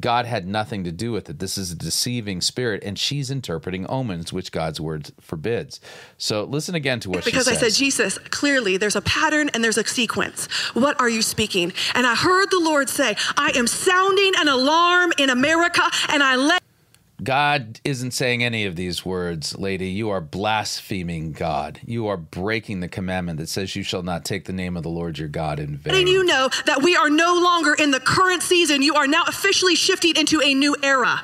God 0.00 0.24
had 0.24 0.46
nothing 0.46 0.84
to 0.84 0.92
do 0.92 1.12
with 1.12 1.28
it. 1.28 1.38
This 1.38 1.58
is 1.58 1.70
a 1.70 1.74
deceiving 1.74 2.40
spirit, 2.40 2.82
and 2.82 2.98
she's 2.98 3.30
interpreting 3.30 3.86
omens, 3.88 4.32
which 4.32 4.50
God's 4.50 4.80
word 4.80 5.10
forbids. 5.20 5.80
So 6.16 6.44
listen 6.44 6.74
again 6.74 7.00
to 7.00 7.10
what 7.10 7.24
because 7.24 7.44
she 7.44 7.50
says. 7.50 7.58
Because 7.58 7.62
I 7.62 7.68
said, 7.68 7.78
Jesus, 7.78 8.18
clearly 8.30 8.78
there's 8.78 8.96
a 8.96 9.02
pattern 9.02 9.50
and 9.52 9.62
there's 9.62 9.76
a 9.76 9.84
sequence. 9.84 10.46
What 10.72 10.98
are 10.98 11.10
you 11.10 11.20
speaking? 11.20 11.74
And 11.94 12.06
I 12.06 12.14
heard 12.14 12.50
the 12.50 12.60
Lord 12.60 12.88
say, 12.88 13.16
I 13.36 13.52
am 13.54 13.66
sounding 13.66 14.32
an 14.38 14.48
alarm 14.48 15.12
in 15.18 15.28
America, 15.28 15.82
and 16.08 16.22
I 16.22 16.36
let 16.36 16.61
God 17.22 17.80
isn't 17.84 18.12
saying 18.12 18.42
any 18.42 18.64
of 18.64 18.76
these 18.76 19.04
words, 19.04 19.56
lady. 19.58 19.88
You 19.88 20.10
are 20.10 20.20
blaspheming 20.20 21.32
God. 21.32 21.80
You 21.84 22.06
are 22.08 22.16
breaking 22.16 22.80
the 22.80 22.88
commandment 22.88 23.38
that 23.38 23.48
says 23.48 23.76
you 23.76 23.82
shall 23.82 24.02
not 24.02 24.24
take 24.24 24.44
the 24.46 24.52
name 24.52 24.76
of 24.76 24.82
the 24.82 24.88
Lord 24.88 25.18
your 25.18 25.28
God 25.28 25.58
in 25.58 25.76
vain. 25.76 25.94
And 25.94 26.08
you 26.08 26.24
know 26.24 26.48
that 26.66 26.82
we 26.82 26.96
are 26.96 27.10
no 27.10 27.34
longer 27.34 27.74
in 27.74 27.90
the 27.90 28.00
current 28.00 28.42
season. 28.42 28.82
You 28.82 28.94
are 28.94 29.06
now 29.06 29.24
officially 29.26 29.74
shifting 29.74 30.16
into 30.16 30.40
a 30.40 30.54
new 30.54 30.76
era. 30.82 31.22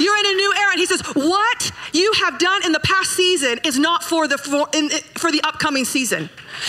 You're 0.00 0.18
in 0.18 0.26
a 0.26 0.34
new 0.34 0.54
era. 0.58 0.70
And 0.72 0.80
he 0.80 0.86
says, 0.86 1.00
What 1.14 1.70
you 1.92 2.12
have 2.24 2.38
done 2.38 2.64
in 2.64 2.72
the 2.72 2.80
past 2.80 3.12
season 3.12 3.60
is 3.64 3.78
not 3.78 4.02
for 4.02 4.26
the, 4.26 4.38
for, 4.38 4.68
in, 4.74 4.88
for 5.16 5.30
the 5.30 5.40
upcoming 5.44 5.84
season. 5.84 6.28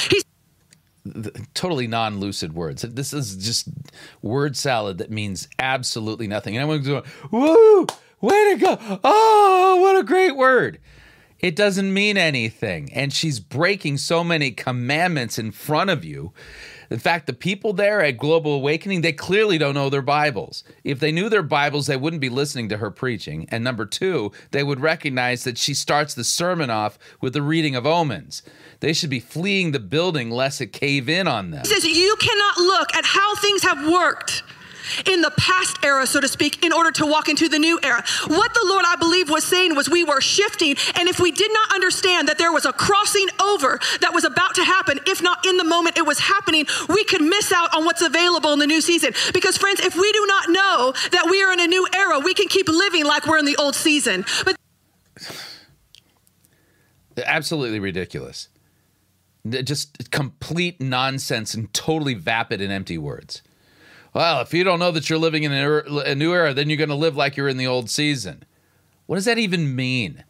He's 0.09 0.22
totally 1.53 1.87
non-lucid 1.87 2.53
words. 2.53 2.81
This 2.83 3.13
is 3.13 3.35
just 3.35 3.67
word 4.21 4.55
salad 4.55 4.97
that 4.99 5.11
means 5.11 5.47
absolutely 5.59 6.27
nothing. 6.27 6.55
And 6.55 6.63
everyone's 6.63 6.87
going, 6.87 7.03
"Woo! 7.31 7.87
Way 8.21 8.53
to 8.53 8.57
go! 8.59 8.99
Oh, 9.03 9.79
what 9.81 9.99
a 9.99 10.03
great 10.03 10.35
word!" 10.35 10.79
It 11.39 11.57
doesn't 11.57 11.93
mean 11.93 12.15
anything, 12.15 12.93
and 12.93 13.11
she's 13.11 13.41
breaking 13.41 13.97
so 13.97 14.23
many 14.23 14.51
commandments 14.51 15.37
in 15.37 15.51
front 15.51 15.89
of 15.89 16.05
you. 16.05 16.31
In 16.93 16.99
fact, 16.99 17.25
the 17.25 17.34
people 17.34 17.73
there 17.73 18.03
at 18.03 18.19
Global 18.19 18.53
Awakening, 18.53 19.01
they 19.01 19.13
clearly 19.13 19.58
don't 19.58 19.73
know 19.73 19.89
their 19.89 20.03
Bibles. 20.03 20.63
If 20.84 20.99
they 20.99 21.12
knew 21.12 21.27
their 21.27 21.41
Bibles, 21.41 21.88
they 21.88 21.97
wouldn't 21.97 22.21
be 22.21 22.29
listening 22.29 22.69
to 22.69 22.77
her 22.77 22.91
preaching. 22.91 23.47
And 23.49 23.63
number 23.63 23.88
two, 23.88 24.32
they 24.51 24.62
would 24.62 24.79
recognize 24.79 25.43
that 25.43 25.58
she 25.58 25.73
starts 25.73 26.13
the 26.13 26.23
sermon 26.23 26.69
off 26.69 26.99
with 27.19 27.34
the 27.34 27.41
reading 27.41 27.75
of 27.75 27.88
omens. 27.88 28.43
They 28.79 28.93
should 28.93 29.10
be 29.10 29.19
fleeing 29.19 29.71
the 29.71 29.79
building 29.79 30.29
lest 30.29 30.62
it 30.62 30.67
cave 30.67 31.10
in 31.10 31.27
on 31.27 31.49
them. 31.49 31.63
He 31.65 31.73
says, 31.73 31.84
You 31.84 32.15
cannot 32.19 32.58
look 32.58 32.95
at 32.95 33.06
how 33.06 33.38
things 33.38 33.63
have 33.63 33.91
worked 33.91 34.43
in 35.05 35.21
the 35.21 35.31
past 35.31 35.77
era, 35.83 36.05
so 36.05 36.19
to 36.19 36.27
speak, 36.27 36.63
in 36.65 36.73
order 36.73 36.91
to 36.91 37.05
walk 37.05 37.29
into 37.29 37.49
the 37.49 37.59
new 37.59 37.79
era. 37.83 38.03
What 38.27 38.53
the 38.53 38.65
Lord, 38.65 38.85
I 38.87 38.95
believe, 38.95 39.29
was 39.29 39.43
saying 39.43 39.75
was 39.75 39.89
we 39.89 40.03
were 40.03 40.21
shifting, 40.21 40.75
and 40.95 41.07
if 41.09 41.19
we 41.19 41.31
did 41.31 41.51
not 41.53 41.73
understand 41.73 42.27
that 42.27 42.37
there 42.37 42.51
was 42.51 42.65
a 42.65 42.73
crossing 42.73 43.27
over 43.41 43.79
that 44.01 44.13
was 44.13 44.23
about 44.23 44.55
to 44.55 44.63
happen, 44.63 44.99
if 45.07 45.21
not 45.21 45.45
in 45.45 45.57
the 45.57 45.63
moment 45.63 45.97
it 45.97 46.05
was 46.05 46.19
happening, 46.19 46.65
we 46.89 47.03
could 47.03 47.21
miss 47.21 47.51
out 47.51 47.73
on 47.75 47.85
what's 47.85 48.01
available 48.01 48.53
in 48.53 48.59
the 48.59 48.67
new 48.67 48.81
season. 48.81 49.13
Because, 49.33 49.57
friends, 49.57 49.79
if 49.79 49.95
we 49.95 50.11
do 50.11 50.25
not 50.27 50.49
know 50.49 50.93
that 51.11 51.27
we 51.29 51.43
are 51.43 51.51
in 51.51 51.59
a 51.59 51.67
new 51.67 51.87
era, 51.93 52.19
we 52.19 52.33
can 52.33 52.47
keep 52.47 52.67
living 52.67 53.05
like 53.05 53.25
we're 53.25 53.37
in 53.37 53.45
the 53.45 53.55
old 53.57 53.75
season. 53.75 54.25
But 54.45 54.55
absolutely 57.25 57.79
ridiculous 57.79 58.49
just 59.45 60.11
complete 60.11 60.79
nonsense 60.79 61.53
and 61.53 61.73
totally 61.73 62.13
vapid 62.13 62.61
and 62.61 62.71
empty 62.71 62.97
words. 62.97 63.41
Well, 64.13 64.41
if 64.41 64.54
you 64.54 64.63
don't 64.63 64.80
know 64.80 64.91
that 64.91 65.10
you're 65.10 65.19
living 65.19 65.43
in 65.43 65.52
a 65.52 66.15
new 66.15 66.34
era, 66.34 66.54
then 66.54 66.69
you're 66.69 66.78
going 66.78 66.89
to 66.89 66.95
live 66.95 67.15
like 67.15 67.36
you're 67.36 67.47
in 67.49 67.58
the 67.58 67.67
old 67.67 67.89
season. 67.89 68.43
What 69.08 69.15
does 69.15 69.26
that 69.26 69.39
even 69.39 69.76
mean? 69.76 70.23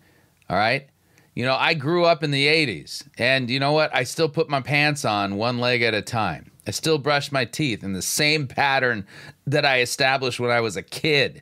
All 0.50 0.58
right. 0.58 0.88
You 1.36 1.44
know, 1.46 1.56
I 1.56 1.74
grew 1.74 2.06
up 2.06 2.24
in 2.24 2.32
the 2.32 2.48
80s, 2.48 3.08
and 3.18 3.50
you 3.50 3.60
know 3.60 3.72
what? 3.72 3.94
I 3.94 4.04
still 4.04 4.30
put 4.30 4.50
my 4.50 4.62
pants 4.62 5.04
on 5.04 5.36
one 5.36 5.58
leg 5.58 5.82
at 5.82 5.94
a 5.94 6.02
time. 6.02 6.52
I 6.68 6.72
still 6.72 6.98
brush 6.98 7.32
my 7.32 7.44
teeth 7.44 7.84
in 7.84 7.94
the 7.94 8.02
same 8.02 8.48
pattern 8.48 9.06
that 9.48 9.66
I 9.66 9.82
established 9.82 10.40
when 10.40 10.52
I 10.52 10.62
was 10.62 10.78
a 10.78 10.84
kid. 10.84 11.42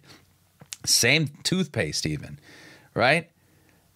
Same 0.86 1.28
toothpaste, 1.44 2.06
even, 2.06 2.40
right? 2.96 3.30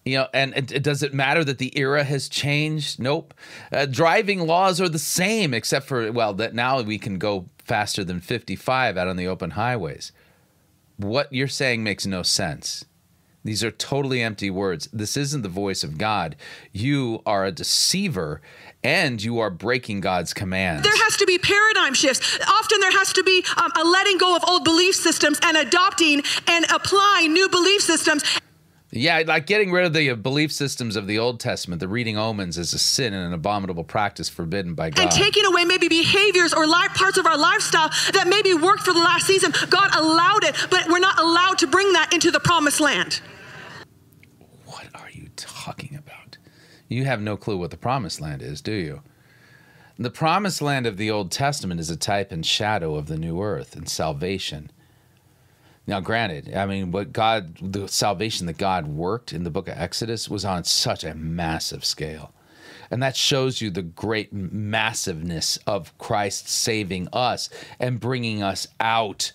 You 0.04 0.18
know, 0.18 0.28
and 0.34 0.56
it, 0.56 0.72
it, 0.72 0.84
does 0.84 1.02
it 1.02 1.14
matter 1.14 1.44
that 1.46 1.58
the 1.58 1.76
era 1.80 2.04
has 2.04 2.30
changed? 2.30 3.00
Nope. 3.00 3.34
Uh, 3.72 3.88
driving 3.88 4.46
laws 4.46 4.80
are 4.80 4.90
the 4.90 5.00
same, 5.00 5.54
except 5.54 5.88
for 5.88 6.12
well, 6.12 6.34
that 6.36 6.54
now 6.54 6.80
we 6.82 7.00
can 7.00 7.18
go 7.18 7.50
faster 7.66 8.04
than 8.04 8.20
55 8.20 8.98
out 8.98 9.08
on 9.08 9.18
the 9.18 9.28
open 9.28 9.52
highways. 9.52 10.12
What 10.98 11.32
you're 11.34 11.48
saying 11.48 11.84
makes 11.84 12.06
no 12.06 12.24
sense. 12.24 12.86
These 13.44 13.64
are 13.64 13.70
totally 13.70 14.24
empty 14.24 14.50
words. 14.50 14.90
This 14.92 15.16
isn't 15.16 15.44
the 15.44 15.50
voice 15.50 15.84
of 15.84 16.00
God. 16.00 16.36
You 16.72 17.22
are 17.28 17.46
a 17.46 17.52
deceiver 17.52 18.42
and 18.84 19.22
you 19.22 19.40
are 19.40 19.52
breaking 19.52 20.02
God's 20.02 20.34
commands. 20.34 20.82
There 20.82 21.04
has 21.04 21.16
to 21.18 21.28
be 21.28 21.38
paradigm 21.38 21.94
shifts. 21.94 22.40
Often 22.48 22.80
there 22.80 22.92
has 22.92 23.14
to 23.14 23.24
be 23.24 23.46
um, 23.58 23.72
a 23.80 23.84
letting 23.88 24.18
go 24.18 24.36
of 24.36 24.44
old 24.48 24.64
belief 24.64 24.96
systems 24.96 25.40
and 25.44 25.58
adopting 25.58 26.24
and 26.48 26.66
applying 26.72 27.34
new 27.34 27.48
belief 27.48 27.82
systems. 27.82 28.24
Yeah, 28.96 29.24
like 29.28 29.46
getting 29.46 29.74
rid 29.74 29.86
of 29.86 29.92
the 29.92 30.10
uh, 30.10 30.16
belief 30.16 30.54
systems 30.54 30.96
of 30.96 31.06
the 31.06 31.20
Old 31.20 31.42
Testament, 31.42 31.82
the 31.82 31.88
reading 31.90 32.18
omens 32.18 32.58
is 32.58 32.74
a 32.74 32.80
sin 32.80 33.14
and 33.14 33.28
an 33.28 33.34
abominable 33.34 33.84
practice 33.84 34.30
forbidden 34.30 34.74
by 34.74 34.90
God. 34.90 35.02
And 35.02 35.12
taking 35.12 35.44
away 35.46 35.66
maybe 35.66 35.90
behaviors 35.90 36.54
or 36.54 36.66
life, 36.66 36.94
parts 36.94 37.18
of 37.18 37.26
our 37.26 37.38
lifestyle 37.38 37.90
that 38.14 38.28
maybe 38.30 38.54
worked 38.54 38.84
for 38.84 38.94
the 38.94 39.00
last 39.00 39.28
season. 39.28 39.52
God 39.70 39.94
allowed 39.94 40.46
it, 40.46 40.56
but 40.72 40.88
we're 40.88 41.00
not 41.00 41.20
allowed 41.20 41.58
to 41.58 41.68
bring 41.68 41.92
that 41.92 42.14
into 42.14 42.32
the 42.32 42.40
promised 42.40 42.80
land. 42.80 43.20
What 44.66 44.88
are 44.94 45.10
you 45.12 45.28
talking 45.36 45.96
about? 45.96 46.38
You 46.88 47.04
have 47.04 47.20
no 47.20 47.36
clue 47.36 47.58
what 47.58 47.72
the 47.72 47.78
promised 47.78 48.22
land 48.22 48.42
is, 48.42 48.62
do 48.62 48.72
you? 48.72 49.02
The 50.00 50.10
promised 50.10 50.62
land 50.62 50.88
of 50.88 50.96
the 50.96 51.12
Old 51.12 51.32
Testament 51.32 51.82
is 51.82 51.90
a 51.90 51.98
type 51.98 52.32
and 52.32 52.46
shadow 52.46 52.96
of 52.96 53.08
the 53.08 53.18
new 53.18 53.42
earth 53.42 53.76
and 53.76 53.90
salvation. 53.90 54.72
Now, 55.88 56.00
granted, 56.00 56.54
I 56.56 56.66
mean, 56.66 56.92
what 56.92 57.14
God, 57.14 57.58
the 57.62 57.88
salvation 57.88 58.48
that 58.48 58.58
God 58.58 58.88
worked 58.88 59.34
in 59.34 59.44
the 59.44 59.52
book 59.52 59.68
of 59.68 59.78
Exodus 59.78 60.30
was 60.30 60.44
on 60.44 60.64
such 60.64 61.04
a 61.04 61.14
massive 61.14 61.86
scale. 61.86 62.34
And 62.90 63.02
that 63.04 63.16
shows 63.16 63.62
you 63.62 63.70
the 63.70 63.82
great 63.82 64.34
massiveness 64.34 65.58
of 65.68 65.96
Christ 65.98 66.50
saving 66.50 67.08
us 67.14 67.50
and 67.80 68.00
bringing 68.00 68.42
us 68.42 68.68
out 68.80 69.32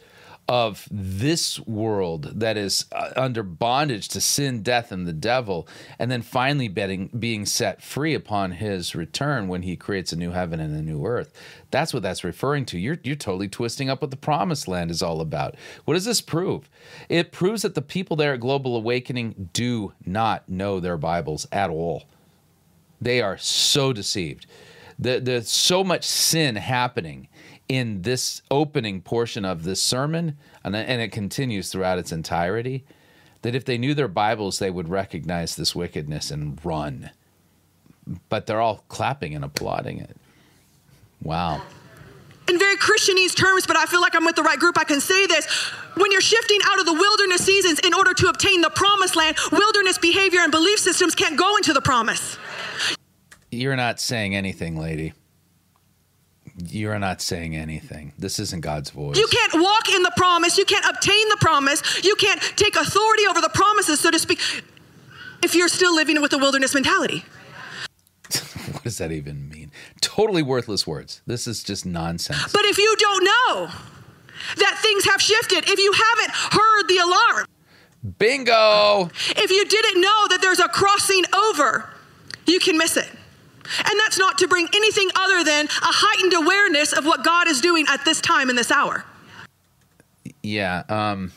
of 0.49 0.89
this 0.91 1.61
world 1.61 2.41
that 2.41 2.57
is 2.57 2.87
uh, 2.93 3.11
under 3.17 3.43
bondage 3.43 4.09
to 4.09 4.21
sin, 4.21 4.63
death, 4.63 4.91
and 4.91 5.07
the 5.07 5.13
devil, 5.13 5.69
and 5.99 6.11
then 6.11 6.23
finally 6.23 6.67
being, 6.67 7.09
being 7.19 7.47
set 7.47 7.83
free 7.83 8.15
upon 8.15 8.53
his 8.53 8.95
return 8.95 9.47
when 9.47 9.63
he 9.63 9.77
creates 9.77 10.13
a 10.13 10.17
new 10.17 10.33
heaven 10.33 10.59
and 10.59 10.75
a 10.75 10.83
new 10.83 11.07
earth. 11.07 11.33
That's 11.71 11.95
what 11.95 12.03
that's 12.03 12.25
referring 12.25 12.65
to. 12.67 12.79
You're, 12.79 12.99
you're 13.05 13.15
totally 13.15 13.49
twisting 13.49 13.89
up 13.89 14.01
what 14.01 14.11
the 14.11 14.17
promised 14.17 14.67
land 14.67 14.91
is 14.91 15.03
all 15.03 15.21
about. 15.21 15.55
What 15.85 15.95
does 15.95 16.05
this 16.05 16.21
prove? 16.21 16.69
It 17.09 17.31
proves 17.31 17.63
that 17.63 17.77
the 17.77 17.83
people 17.83 18.17
there 18.17 18.35
at 18.35 18.41
Global 18.41 18.77
Awakening 18.77 19.51
do 19.53 19.93
not 20.05 20.49
know 20.49 20.81
their 20.81 20.99
Bibles 20.99 21.47
at 21.53 21.71
all. 21.71 22.05
They 23.01 23.23
are 23.23 23.39
so 23.39 23.93
deceived. 23.93 24.47
The, 24.99 25.21
there's 25.21 25.49
so 25.49 25.83
much 25.83 26.05
sin 26.05 26.57
happening 26.57 27.29
in 27.71 28.03
this 28.03 28.43
opening 28.51 29.01
portion 29.01 29.45
of 29.45 29.63
this 29.63 29.81
sermon, 29.81 30.37
and, 30.65 30.75
and 30.75 31.01
it 31.01 31.13
continues 31.13 31.71
throughout 31.71 31.99
its 31.99 32.11
entirety, 32.11 32.85
that 33.43 33.55
if 33.55 33.65
they 33.65 33.79
knew 33.79 33.95
their 33.95 34.09
Bibles, 34.09 34.59
they 34.59 34.73
would 34.73 34.89
recognize 34.89 35.55
this 35.55 35.73
wickedness 35.73 36.33
and 36.33 36.59
run. 36.65 37.11
But 38.29 38.47
they're 38.47 38.61
all 38.61 38.85
clapping 38.89 39.37
and 39.37 39.45
applauding 39.45 40.01
it. 40.01 40.17
Wow. 41.23 41.63
In 42.49 42.59
very 42.59 42.77
Christianese 42.77 43.37
terms, 43.37 43.69
but 43.69 43.77
I 43.77 43.87
feel 43.87 44.01
like 44.01 44.17
I'm 44.17 44.25
with 44.25 44.35
the 44.35 44.43
right 44.43 44.59
group, 44.59 44.77
I 44.77 44.83
can 44.83 45.01
say 45.01 45.29
this. 45.29 45.47
When 45.95 46.11
you're 46.11 46.21
shifting 46.21 46.59
out 46.65 46.81
of 46.81 46.87
the 46.87 46.95
wilderness 46.95 47.45
seasons 47.45 47.79
in 47.79 47.95
order 47.95 48.15
to 48.15 48.27
obtain 48.31 48.63
the 48.63 48.71
promised 48.71 49.15
land, 49.15 49.37
wilderness 49.53 49.97
behavior 49.97 50.41
and 50.41 50.51
belief 50.51 50.81
systems 50.81 51.15
can't 51.15 51.39
go 51.39 51.57
into 51.57 51.73
the 51.73 51.81
promise. 51.81 52.37
You're 53.53 53.77
not 53.77 54.01
saying 54.01 54.35
anything, 54.35 54.77
lady. 54.77 55.13
You're 56.69 56.99
not 56.99 57.23
saying 57.23 57.57
anything. 57.57 58.13
This 58.19 58.39
isn't 58.39 58.61
God's 58.61 58.91
voice. 58.91 59.17
You 59.17 59.27
can't 59.29 59.55
walk 59.55 59.89
in 59.89 60.03
the 60.03 60.13
promise. 60.17 60.59
You 60.59 60.65
can't 60.65 60.85
obtain 60.85 61.29
the 61.29 61.39
promise. 61.41 62.05
You 62.05 62.15
can't 62.17 62.41
take 62.57 62.77
authority 62.77 63.27
over 63.29 63.41
the 63.41 63.49
promises, 63.49 64.01
so 64.01 64.11
to 64.11 64.19
speak, 64.19 64.41
if 65.43 65.55
you're 65.55 65.69
still 65.69 65.95
living 65.95 66.21
with 66.21 66.31
the 66.31 66.39
wilderness 66.39 66.75
mentality. 66.75 67.25
what 68.73 68.85
does 68.85 68.99
that 68.99 69.13
even 69.13 69.49
mean? 69.49 69.71
Totally 70.01 70.43
worthless 70.43 70.87
words. 70.87 71.23
This 71.27 71.47
is 71.47 71.63
just 71.63 71.87
nonsense. 71.87 72.53
But 72.53 72.65
if 72.65 72.79
you 72.79 72.95
don't 72.99 73.25
know 73.25 73.71
that 74.57 74.79
things 74.81 75.05
have 75.05 75.21
shifted, 75.21 75.69
if 75.69 75.79
you 75.79 75.93
haven't 75.93 76.35
heard 76.35 76.89
the 76.89 76.99
alarm, 76.99 77.47
bingo! 78.19 79.11
If 79.37 79.51
you 79.51 79.65
didn't 79.67 80.01
know 80.01 80.27
that 80.29 80.41
there's 80.41 80.61
a 80.61 80.69
crossing 80.69 81.25
over, 81.35 81.91
you 82.47 82.61
can 82.61 82.77
miss 82.77 82.97
it. 82.97 83.09
And 83.79 84.01
that's 84.01 84.19
not 84.19 84.39
to 84.39 84.49
bring 84.49 84.69
anything 84.75 85.11
other 85.17 85.45
than 85.45 85.67
a 85.67 85.71
heightened 85.83 86.35
awareness 86.35 86.93
of 86.93 87.05
what 87.05 87.25
God 87.25 87.49
is 87.49 87.61
doing 87.61 87.87
at 87.89 88.05
this 88.05 88.21
time 88.21 88.51
in 88.51 88.57
this 88.57 88.71
hour. 88.71 89.05
Yeah. 90.43 90.85
Um, 90.89 91.33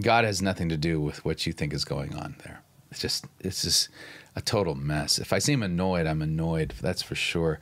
God 0.00 0.24
has 0.24 0.40
nothing 0.40 0.68
to 0.68 0.76
do 0.76 1.00
with 1.00 1.24
what 1.24 1.46
you 1.46 1.52
think 1.52 1.72
is 1.74 1.84
going 1.84 2.14
on 2.14 2.36
there. 2.44 2.62
It's 2.90 3.00
just, 3.00 3.24
it's 3.40 3.62
just 3.62 3.88
a 4.36 4.40
total 4.40 4.74
mess. 4.74 5.18
If 5.18 5.32
I 5.32 5.38
seem 5.38 5.62
annoyed, 5.62 6.06
I'm 6.06 6.22
annoyed. 6.22 6.74
That's 6.80 7.02
for 7.02 7.14
sure. 7.14 7.60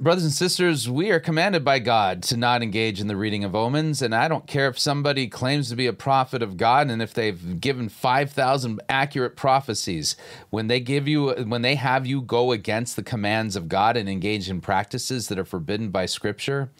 Brothers 0.00 0.22
and 0.22 0.32
sisters, 0.32 0.88
we 0.88 1.10
are 1.10 1.18
commanded 1.18 1.64
by 1.64 1.80
God 1.80 2.22
to 2.24 2.36
not 2.36 2.62
engage 2.62 3.00
in 3.00 3.08
the 3.08 3.16
reading 3.16 3.42
of 3.42 3.56
omens, 3.56 4.00
and 4.00 4.14
I 4.14 4.28
don't 4.28 4.46
care 4.46 4.68
if 4.68 4.78
somebody 4.78 5.26
claims 5.26 5.70
to 5.70 5.76
be 5.76 5.88
a 5.88 5.92
prophet 5.92 6.40
of 6.40 6.56
God 6.56 6.88
and 6.88 7.02
if 7.02 7.12
they've 7.12 7.60
given 7.60 7.88
5,000 7.88 8.80
accurate 8.88 9.34
prophecies. 9.34 10.14
When 10.50 10.68
they 10.68 10.78
give 10.78 11.08
you 11.08 11.30
when 11.32 11.62
they 11.62 11.74
have 11.74 12.06
you 12.06 12.20
go 12.20 12.52
against 12.52 12.94
the 12.94 13.02
commands 13.02 13.56
of 13.56 13.68
God 13.68 13.96
and 13.96 14.08
engage 14.08 14.48
in 14.48 14.60
practices 14.60 15.26
that 15.28 15.38
are 15.38 15.44
forbidden 15.44 15.90
by 15.90 16.06
scripture, 16.06 16.70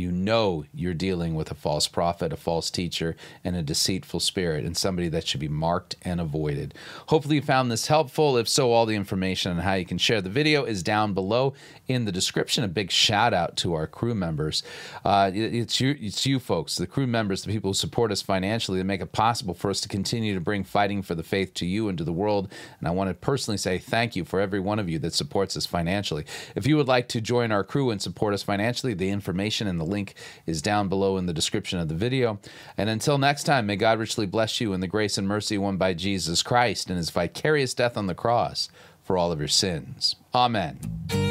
you 0.00 0.10
know 0.10 0.64
you're 0.74 0.94
dealing 0.94 1.34
with 1.34 1.50
a 1.50 1.54
false 1.54 1.86
prophet, 1.86 2.32
a 2.32 2.36
false 2.36 2.70
teacher, 2.70 3.14
and 3.44 3.54
a 3.54 3.62
deceitful 3.62 4.20
spirit, 4.20 4.64
and 4.64 4.76
somebody 4.76 5.08
that 5.08 5.26
should 5.26 5.40
be 5.40 5.48
marked 5.48 5.96
and 6.02 6.20
avoided. 6.20 6.74
Hopefully, 7.06 7.36
you 7.36 7.42
found 7.42 7.70
this 7.70 7.86
helpful. 7.86 8.36
If 8.36 8.48
so, 8.48 8.72
all 8.72 8.86
the 8.86 8.96
information 8.96 9.52
on 9.52 9.58
how 9.58 9.74
you 9.74 9.84
can 9.84 9.98
share 9.98 10.20
the 10.20 10.30
video 10.30 10.64
is 10.64 10.82
down 10.82 11.14
below 11.14 11.54
in 11.86 12.04
the 12.04 12.12
description. 12.12 12.64
A 12.64 12.68
big 12.68 12.90
shout 12.90 13.34
out 13.34 13.56
to 13.58 13.74
our 13.74 13.86
crew 13.86 14.14
members. 14.14 14.62
Uh, 15.04 15.30
it's 15.32 15.80
you, 15.80 15.96
it's 16.00 16.26
you 16.26 16.38
folks, 16.38 16.76
the 16.76 16.86
crew 16.86 17.06
members, 17.06 17.42
the 17.42 17.52
people 17.52 17.70
who 17.70 17.74
support 17.74 18.10
us 18.10 18.22
financially, 18.22 18.78
that 18.78 18.84
make 18.84 19.00
it 19.00 19.12
possible 19.12 19.54
for 19.54 19.70
us 19.70 19.80
to 19.82 19.88
continue 19.88 20.34
to 20.34 20.40
bring 20.40 20.64
fighting 20.64 21.02
for 21.02 21.14
the 21.14 21.22
faith 21.22 21.54
to 21.54 21.66
you 21.66 21.88
and 21.88 21.98
to 21.98 22.04
the 22.04 22.12
world. 22.12 22.50
And 22.78 22.88
I 22.88 22.92
want 22.92 23.10
to 23.10 23.14
personally 23.14 23.58
say 23.58 23.78
thank 23.78 24.16
you 24.16 24.24
for 24.24 24.40
every 24.40 24.60
one 24.60 24.78
of 24.78 24.88
you 24.88 24.98
that 25.00 25.14
supports 25.14 25.56
us 25.56 25.66
financially. 25.66 26.24
If 26.54 26.66
you 26.66 26.76
would 26.76 26.88
like 26.88 27.08
to 27.08 27.20
join 27.20 27.52
our 27.52 27.64
crew 27.64 27.90
and 27.90 28.00
support 28.00 28.34
us 28.34 28.42
financially, 28.42 28.94
the 28.94 29.10
information 29.10 29.66
and 29.66 29.78
the 29.78 29.84
link 29.90 30.14
is 30.46 30.62
down 30.62 30.88
below 30.88 31.16
in 31.16 31.26
the 31.26 31.32
description 31.32 31.78
of 31.78 31.88
the 31.88 31.94
video. 31.94 32.38
And 32.76 32.88
until 32.88 33.18
next 33.18 33.44
time, 33.44 33.66
may 33.66 33.76
God 33.76 33.98
richly 33.98 34.26
bless 34.26 34.60
you 34.60 34.72
in 34.72 34.80
the 34.80 34.86
grace 34.86 35.18
and 35.18 35.28
mercy 35.28 35.58
won 35.58 35.76
by 35.76 35.94
Jesus 35.94 36.42
Christ 36.42 36.88
and 36.88 36.96
his 36.96 37.10
vicarious 37.10 37.74
death 37.74 37.96
on 37.96 38.06
the 38.06 38.14
cross 38.14 38.68
for 39.02 39.18
all 39.18 39.32
of 39.32 39.38
your 39.38 39.48
sins. 39.48 40.16
Amen. 40.34 41.29